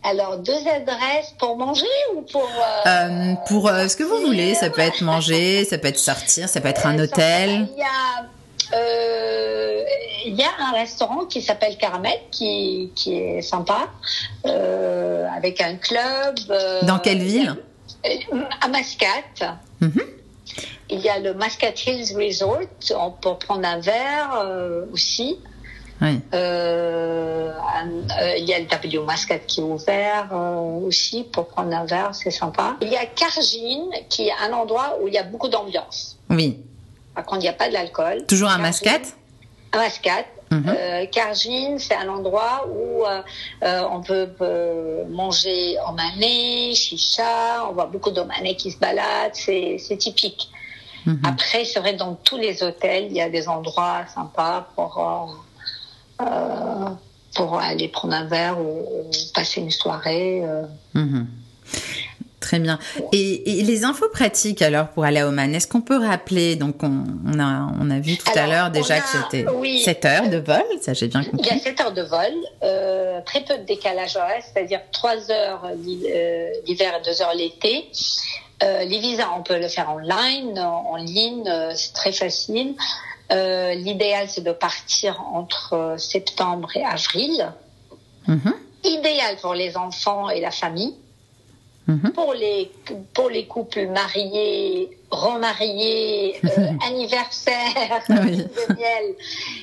Alors, 0.03 0.37
deux 0.37 0.51
adresses 0.51 1.33
pour 1.39 1.57
manger 1.57 1.85
ou 2.15 2.21
pour... 2.21 2.49
Euh, 2.85 3.33
pour 3.47 3.69
ce 3.69 3.95
que 3.95 4.03
vous 4.03 4.25
voulez, 4.25 4.53
ça 4.53 4.69
peut 4.69 4.81
être 4.81 5.01
manger, 5.03 5.65
ça 5.65 5.77
peut 5.77 5.87
être 5.87 5.99
sortir, 5.99 6.49
ça 6.49 6.59
peut 6.59 6.67
être 6.67 6.85
un 6.85 6.99
hôtel. 6.99 7.67
Il 7.71 7.79
y 7.79 7.83
a 7.83 8.25
euh, 8.73 9.83
il 10.25 10.35
y 10.35 10.43
a 10.43 10.49
un 10.59 10.71
restaurant 10.71 11.25
qui 11.25 11.41
s'appelle 11.41 11.77
Caramel 11.77 12.17
qui, 12.31 12.91
qui 12.95 13.15
est 13.15 13.41
sympa, 13.41 13.89
euh, 14.45 15.27
avec 15.35 15.61
un 15.61 15.75
club. 15.75 16.35
Euh, 16.49 16.81
Dans 16.83 16.99
quelle 16.99 17.21
ville? 17.21 17.55
À 18.61 18.67
Mascate. 18.67 19.43
Mhm. 19.81 20.01
Il 20.89 20.99
y 20.99 21.09
a 21.09 21.19
le 21.19 21.33
Mascate 21.33 21.85
Hills 21.85 22.15
Resort 22.15 23.15
pour 23.21 23.39
prendre 23.39 23.67
un 23.67 23.79
verre 23.79 24.45
aussi. 24.91 25.39
Oui. 26.03 26.19
il 28.37 28.45
y 28.45 28.53
a 28.53 28.59
le 28.59 28.65
W 28.65 29.05
Mascate 29.05 29.45
qui 29.47 29.61
est 29.61 29.63
ouvert 29.63 30.29
aussi 30.83 31.23
pour 31.23 31.47
prendre 31.47 31.73
un 31.75 31.85
verre, 31.85 32.13
c'est 32.13 32.31
sympa. 32.31 32.75
Il 32.81 32.89
y 32.89 32.97
a 32.97 33.05
Cargine 33.05 33.89
qui 34.09 34.27
est 34.27 34.33
un 34.45 34.53
endroit 34.53 34.97
où 35.01 35.07
il 35.07 35.13
y 35.13 35.17
a 35.17 35.23
beaucoup 35.23 35.49
d'ambiance. 35.49 36.17
Oui. 36.29 36.59
Par 37.15 37.25
contre, 37.25 37.41
il 37.41 37.43
n'y 37.43 37.49
a 37.49 37.53
pas 37.53 37.67
de 37.67 37.73
l'alcool. 37.73 38.25
Toujours 38.27 38.49
un 38.49 38.57
mascate 38.57 39.15
Un 39.71 39.77
mascate. 39.77 40.27
Mm 40.51 40.71
c'est 41.79 41.95
un 41.95 42.09
endroit 42.09 42.67
où 42.69 43.05
euh, 43.05 43.21
euh, 43.63 43.81
on 43.91 44.01
peut 44.01 44.29
manger 45.09 45.77
en 45.85 45.93
mané, 45.93 46.75
chicha, 46.75 47.67
on 47.69 47.73
voit 47.73 47.87
beaucoup 47.87 48.11
d'omanais 48.11 48.55
qui 48.55 48.71
se 48.71 48.77
baladent, 48.77 49.33
c'est 49.33 49.97
typique. 49.97 50.49
Mhm. 51.05 51.21
Après, 51.25 51.65
c'est 51.65 51.79
vrai, 51.79 51.93
dans 51.93 52.15
tous 52.15 52.37
les 52.37 52.63
hôtels, 52.63 53.07
il 53.09 53.13
y 53.13 53.21
a 53.21 53.29
des 53.29 53.47
endroits 53.47 54.05
sympas 54.13 54.67
pour, 54.75 54.99
pour 56.17 57.59
aller 57.59 57.87
prendre 57.87 58.13
un 58.13 58.25
verre 58.25 58.59
ou, 58.59 59.09
passer 59.33 59.61
une 59.61 59.71
soirée. 59.71 60.43
Mhm. 60.93 61.27
Très 62.43 62.59
bien. 62.59 62.77
Et, 63.13 63.63
les 63.63 63.85
infos 63.85 64.09
pratiques 64.09 64.61
alors 64.61 64.89
pour 64.89 65.05
aller 65.05 65.21
à 65.21 65.27
Oman, 65.29 65.55
est-ce 65.55 65.65
qu'on 65.65 65.79
peut 65.79 65.97
rappeler 65.97 66.57
Donc 66.57 66.83
on, 66.83 67.39
a, 67.39 67.71
on 67.79 67.89
a 67.89 67.99
vu 67.99 68.17
tout 68.17 68.37
à 68.37 68.47
l'heure 68.47 68.69
déjà 68.69 68.99
que 68.99 69.07
c'était 69.07 69.45
7 69.83 70.05
heures 70.05 70.29
de 70.29 70.37
vol, 70.37 70.63
ça 70.81 70.93
j'ai 70.93 71.07
bien 71.07 71.23
compris. 71.23 71.47
Il 71.49 71.55
y 71.55 71.57
a 71.57 71.63
7 71.63 71.79
heures 71.79 71.93
de 71.93 72.01
vol, 72.01 72.33
euh, 72.63 73.21
très 73.25 73.45
peu 73.45 73.57
de 73.57 73.63
décalage 73.63 74.17
horaire, 74.17 74.43
c'est-à-dire 74.43 74.81
3 74.91 75.31
heures 75.31 75.63
euh, 75.63 76.49
l'hiver 76.67 76.93
et 76.99 77.05
2 77.05 77.21
heures 77.21 77.33
l'été. 77.33 77.89
Euh, 78.61 78.83
les 78.83 78.99
visas, 78.99 79.29
on 79.37 79.41
peut 79.41 79.57
le 79.57 79.69
faire 79.69 79.89
online, 79.89 80.59
en, 80.59 80.97
ligne, 80.97 81.49
c'est 81.75 81.93
très 81.93 82.11
facile. 82.11 82.75
L'idéal, 83.29 84.27
c'est 84.29 84.43
de 84.43 84.51
partir 84.51 85.21
entre 85.33 85.95
septembre 85.97 86.69
et 86.75 86.85
avril. 86.85 87.51
Mhm. 88.27 88.53
Idéal 88.83 89.37
pour 89.41 89.53
les 89.53 89.75
enfants 89.77 90.29
et 90.29 90.39
la 90.39 90.51
famille. 90.51 90.93
Mhm. 91.87 92.11
Pour 92.13 92.33
les 92.33 92.71
pour 93.13 93.29
les 93.29 93.45
couples 93.45 93.87
mariés, 93.87 94.97
remariés, 95.11 96.39
euh, 96.45 96.67
anniversaire 96.87 98.01
de 98.09 98.73
miel, 98.73 99.15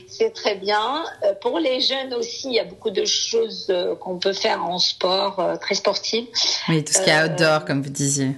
c'est 0.06 0.34
très 0.34 0.56
bien. 0.56 1.02
Euh, 1.24 1.32
pour 1.40 1.58
les 1.58 1.80
jeunes 1.80 2.12
aussi, 2.12 2.48
il 2.48 2.54
y 2.54 2.58
a 2.58 2.64
beaucoup 2.64 2.90
de 2.90 3.06
choses 3.06 3.68
euh, 3.70 3.94
qu'on 3.94 4.18
peut 4.18 4.34
faire 4.34 4.62
en 4.62 4.78
sport, 4.78 5.58
très 5.62 5.74
sportif. 5.74 6.26
Oui, 6.68 6.84
tout 6.84 6.92
ce 6.92 7.00
qui 7.00 7.08
est 7.08 7.24
outdoor, 7.24 7.64
comme 7.64 7.82
vous 7.82 7.90
disiez. 7.90 8.32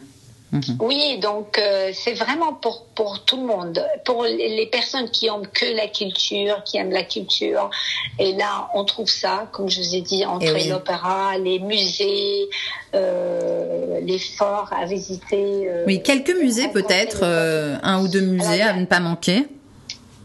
Mhm. 0.52 0.76
Oui, 0.80 1.18
donc 1.18 1.58
euh, 1.58 1.92
c'est 1.94 2.12
vraiment 2.12 2.52
pour, 2.52 2.84
pour 2.94 3.24
tout 3.24 3.38
le 3.38 3.46
monde. 3.46 3.82
Pour 4.04 4.24
les 4.24 4.68
personnes 4.70 5.08
qui 5.10 5.30
ont 5.30 5.40
que 5.42 5.64
la 5.74 5.88
culture, 5.88 6.62
qui 6.64 6.76
aiment 6.76 6.92
la 6.92 7.04
culture. 7.04 7.70
Et 8.18 8.34
là, 8.34 8.68
on 8.74 8.84
trouve 8.84 9.08
ça, 9.08 9.48
comme 9.52 9.70
je 9.70 9.80
vous 9.80 9.94
ai 9.94 10.02
dit, 10.02 10.26
entre 10.26 10.54
eh 10.54 10.68
l'opéra, 10.68 11.38
les 11.38 11.58
musées, 11.58 12.50
euh, 12.94 13.98
les 14.02 14.18
forts 14.18 14.70
à 14.78 14.84
visiter. 14.84 15.70
Euh, 15.70 15.84
oui, 15.86 16.02
quelques 16.02 16.36
musées 16.36 16.68
peut-être, 16.68 17.24
un 17.24 18.02
ou 18.02 18.08
deux 18.08 18.20
musées 18.20 18.60
à 18.60 18.74
ne 18.74 18.84
pas 18.84 19.00
manquer. 19.00 19.46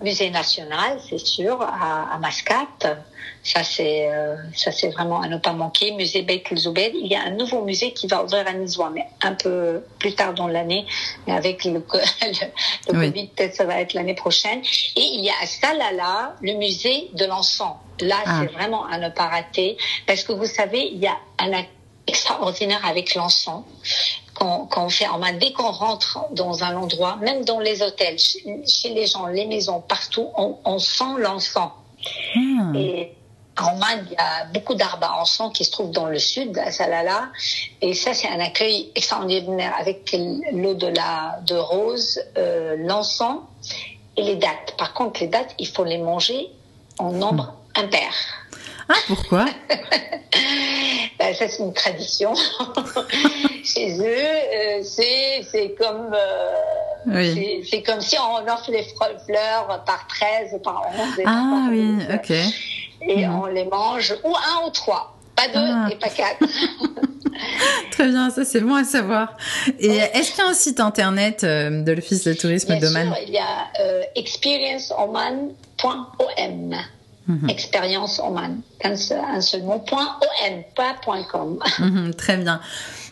Musée 0.04 0.30
national, 0.30 1.00
c'est 1.10 1.20
sûr, 1.20 1.62
à, 1.62 2.14
à 2.14 2.20
Mascate. 2.20 2.98
Ça, 3.48 3.64
c'est 3.64 4.12
euh, 4.12 4.36
ça 4.54 4.74
c'est 4.74 4.90
vraiment 4.90 5.22
à 5.22 5.30
ne 5.30 5.38
pas 5.38 5.54
manquer. 5.54 5.92
Musée 5.92 6.22
Beit 6.22 6.44
Zoubed. 6.54 6.92
Il 6.94 7.08
y 7.08 7.16
a 7.16 7.22
un 7.22 7.30
nouveau 7.30 7.64
musée 7.64 7.94
qui 7.94 8.06
va 8.06 8.22
ouvrir 8.22 8.46
à 8.46 8.52
Nizwa, 8.52 8.92
mais 8.94 9.06
un 9.22 9.36
peu 9.36 9.86
plus 10.00 10.14
tard 10.14 10.34
dans 10.34 10.50
l'année. 10.50 10.86
Mais 11.26 11.34
avec 11.34 11.64
le, 11.64 11.76
le, 12.88 12.92
Covid, 12.92 13.28
peut-être 13.28 13.56
ça 13.56 13.64
va 13.64 13.80
être 13.80 13.94
l'année 13.94 14.16
prochaine. 14.16 14.60
Et 14.98 15.02
il 15.02 15.24
y 15.24 15.30
a 15.30 15.34
à 15.42 15.46
Salala 15.46 16.36
le 16.42 16.56
musée 16.56 17.10
de 17.14 17.24
l'encens. 17.24 17.78
Là, 18.02 18.18
ah. 18.26 18.42
c'est 18.42 18.52
vraiment 18.52 18.86
à 18.86 18.98
ne 18.98 19.08
pas 19.08 19.28
rater. 19.28 19.78
Parce 20.06 20.26
que 20.26 20.34
vous 20.34 20.46
savez, 20.46 20.90
il 20.92 21.00
y 21.00 21.08
a 21.08 21.18
un 21.40 21.64
extraordinaire 22.06 22.86
avec 22.86 23.16
l'encens 23.16 23.64
qu'on 24.34 24.68
on 24.76 24.90
fait 24.90 25.08
en 25.08 25.20
main. 25.20 25.32
Dès 25.32 25.54
qu'on 25.54 25.72
rentre 25.72 26.20
dans 26.32 26.66
un 26.66 26.76
endroit, 26.76 27.16
même 27.22 27.46
dans 27.46 27.62
les 27.62 27.82
hôtels, 27.82 28.20
chez, 28.20 28.90
les 28.90 29.08
gens, 29.08 29.28
les 29.28 29.46
maisons, 29.46 29.80
partout, 29.80 30.28
on, 30.36 30.58
on 30.66 30.80
sent 30.80 31.16
l'encens. 31.20 31.72
Hmm. 32.36 32.76
Et 32.76 33.17
en 33.62 33.76
Oman, 33.76 34.06
il 34.06 34.14
y 34.14 34.18
a 34.18 34.46
beaucoup 34.54 34.76
d'arbres 34.76 35.06
à 35.06 35.22
encens 35.22 35.52
qui 35.54 35.66
se 35.66 35.72
trouvent 35.72 35.92
dans 35.92 36.08
le 36.08 36.20
sud, 36.20 36.58
à 36.58 36.72
Salala. 36.72 37.30
Et 37.82 37.94
ça, 37.94 38.14
c'est 38.14 38.28
un 38.28 38.40
accueil 38.40 38.92
extraordinaire 38.96 39.74
avec 39.80 40.16
l'eau 40.52 40.74
de 40.74 40.88
la 40.88 41.40
de 41.46 41.56
rose, 41.56 42.20
euh, 42.38 42.76
l'encens 42.80 43.42
et 44.16 44.24
les 44.24 44.36
dattes. 44.36 44.76
Par 44.78 44.94
contre, 44.94 45.22
les 45.22 45.28
dattes, 45.28 45.54
il 45.60 45.68
faut 45.68 45.84
les 45.84 45.98
manger 45.98 46.48
en 47.00 47.12
nombre 47.12 47.54
hmm. 47.76 47.82
impair. 47.82 48.14
Ah, 48.90 48.96
pourquoi? 49.08 49.46
Ben, 51.20 51.34
Ça, 51.34 51.48
c'est 51.48 51.64
une 51.64 51.74
tradition. 51.74 52.34
Chez 53.64 54.00
eux, 54.00 54.04
euh, 54.06 54.84
c'est 54.84 55.76
comme... 55.76 56.14
Euh, 56.14 57.64
c'est 57.68 57.82
comme 57.82 58.02
si 58.02 58.18
on 58.20 58.44
offre 58.44 58.70
les 58.70 58.84
fleurs 58.84 59.84
par 59.86 60.06
13 60.08 60.60
par 60.64 60.84
11. 61.18 61.24
Ah 61.26 61.68
oui, 61.72 61.98
ok. 62.14 62.34
Et 63.02 63.28
on 63.28 63.46
les 63.46 63.66
mange 63.66 64.16
ou 64.24 64.36
un 64.36 64.66
ou 64.66 64.72
trois, 64.72 65.16
pas 65.36 65.48
deux 65.48 65.54
ah. 65.56 65.88
et 65.92 65.96
pas 65.96 66.10
quatre. 66.10 66.40
Très 67.92 68.08
bien, 68.08 68.32
ça 68.32 68.46
c'est 68.46 68.62
bon 68.62 68.76
à 68.76 68.84
savoir. 68.84 69.38
Et 69.80 69.88
est-ce 69.88 70.32
qu'il 70.32 70.44
y 70.44 70.48
a 70.48 70.50
un 70.50 70.54
site 70.54 70.80
internet 70.80 71.44
euh, 71.44 71.84
de 71.84 71.92
l'Office 71.92 72.24
de 72.24 72.34
tourisme 72.34 72.80
d'Oman 72.80 73.14
Il 73.28 73.34
y 73.34 73.38
a 73.38 73.68
experienceoman.om. 74.16 76.76
Mhm. 77.28 77.50
Expérience 77.50 78.20
Oman. 78.20 78.62
Un 78.84 78.96
seul, 78.96 79.64
mot. 79.64 79.80
Point 79.80 80.16
.on, 80.46 80.64
pas 80.76 80.96
.com. 81.30 81.60
Mhm, 81.80 82.14
très 82.14 82.38
bien. 82.38 82.62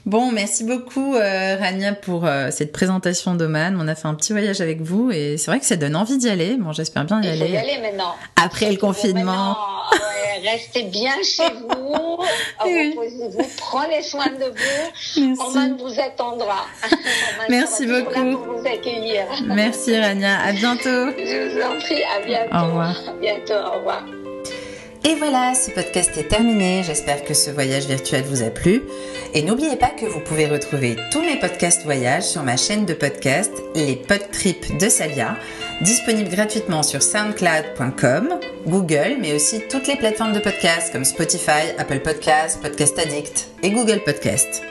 Bon, 0.06 0.32
merci 0.32 0.64
beaucoup 0.64 1.16
euh, 1.16 1.58
Rania 1.60 1.94
pour 1.94 2.28
euh, 2.28 2.52
cette 2.52 2.72
présentation 2.72 3.34
d'Oman. 3.34 3.76
On 3.82 3.88
a 3.88 3.96
fait 3.96 4.08
un 4.08 4.14
petit 4.14 4.34
voyage 4.34 4.62
avec 4.62 4.82
vous 4.82 5.10
et 5.10 5.38
c'est 5.38 5.50
vrai 5.50 5.60
que 5.60 5.66
ça 5.66 5.78
donne 5.78 5.96
envie 5.96 6.20
d'y 6.20 6.30
aller. 6.30 6.58
Bon, 6.58 6.72
j'espère 6.74 7.06
bien 7.06 7.24
y 7.24 7.28
aller. 7.28 7.50
y 7.50 7.58
aller 7.58 7.80
maintenant. 7.82 8.14
Après 8.36 8.72
le 8.72 8.78
confinement. 8.78 9.58
restez 10.44 10.84
bien 10.84 11.14
chez 11.24 11.52
vous, 11.60 12.18
reposez-vous, 12.60 13.48
prenez 13.58 14.04
soin 14.04 14.28
de 14.28 14.46
vous. 14.46 15.42
Oman 15.42 15.76
vous 15.78 16.00
attendra. 16.00 16.68
merci 17.50 17.88
beaucoup. 17.88 18.14
pour 18.14 18.58
vous 18.58 18.68
accueillir. 18.68 19.24
Merci 19.48 19.98
Rania. 19.98 20.38
À 20.40 20.52
bientôt. 20.52 20.84
Je 21.18 21.52
vous 21.52 21.62
en 21.64 21.80
prie. 21.80 22.04
À 22.04 22.24
bientôt. 22.24 22.56
Au 22.56 22.68
revoir. 22.68 22.96
À 23.10 23.14
bientôt. 23.20 23.54
Au 23.54 23.78
revoir. 23.80 24.04
Et 25.08 25.14
voilà, 25.14 25.54
ce 25.54 25.70
podcast 25.70 26.18
est 26.18 26.30
terminé. 26.30 26.82
J'espère 26.82 27.24
que 27.24 27.36
ce 27.36 27.52
voyage 27.52 27.86
virtuel 27.86 28.24
vous 28.24 28.42
a 28.42 28.50
plu. 28.50 28.82
Et 29.36 29.44
n'oubliez 29.44 29.76
pas 29.76 29.90
que 29.90 30.08
vous 30.08 30.20
pouvez 30.20 30.48
retrouver 30.48 30.96
tous 31.12 31.22
mes 31.22 31.40
podcasts 31.40 31.84
voyages 31.84 32.24
sur 32.24 32.42
ma 32.42 32.58
chaîne 32.58 32.88
de 32.88 32.96
podcast, 32.96 33.52
les 33.76 33.98
Podtrips 33.98 34.80
de 34.80 34.90
Salia, 34.90 35.38
disponible 35.82 36.32
gratuitement 36.32 36.82
sur 36.82 37.04
soundcloud.com, 37.04 38.40
Google, 38.66 39.18
mais 39.22 39.34
aussi 39.34 39.62
toutes 39.70 39.86
les 39.86 39.96
plateformes 39.96 40.34
de 40.34 40.40
podcasts 40.40 40.92
comme 40.92 41.06
Spotify, 41.06 41.76
Apple 41.78 42.00
Podcasts, 42.00 42.60
Podcast 42.60 42.98
Addict 42.98 43.50
et 43.62 43.70
Google 43.70 44.02
Podcasts. 44.04 44.64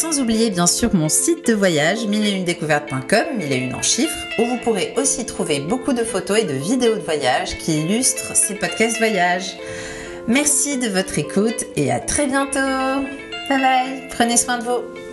Sans 0.00 0.20
oublier 0.20 0.50
bien 0.50 0.68
sûr 0.68 0.94
mon 0.94 1.08
site 1.08 1.48
de 1.48 1.54
voyage 1.54 2.06
1001découvertes.com, 2.06 3.36
1001 3.36 3.74
en 3.74 3.82
chiffres, 3.82 4.28
où 4.38 4.44
vous 4.44 4.58
pourrez 4.58 4.94
aussi 4.96 5.26
trouver 5.26 5.58
beaucoup 5.58 5.92
de 5.92 6.04
photos 6.04 6.38
et 6.38 6.44
de 6.44 6.52
vidéos 6.52 6.94
de 6.94 7.00
voyage 7.00 7.58
qui 7.58 7.80
illustrent 7.80 8.36
ces 8.36 8.54
podcasts 8.54 8.98
voyages. 8.98 9.56
Merci 10.28 10.78
de 10.78 10.86
votre 10.86 11.18
écoute 11.18 11.64
et 11.74 11.90
à 11.90 11.98
très 11.98 12.28
bientôt. 12.28 12.60
Bye 13.48 13.60
bye, 13.60 14.08
prenez 14.08 14.36
soin 14.36 14.58
de 14.58 14.62
vous. 14.62 15.07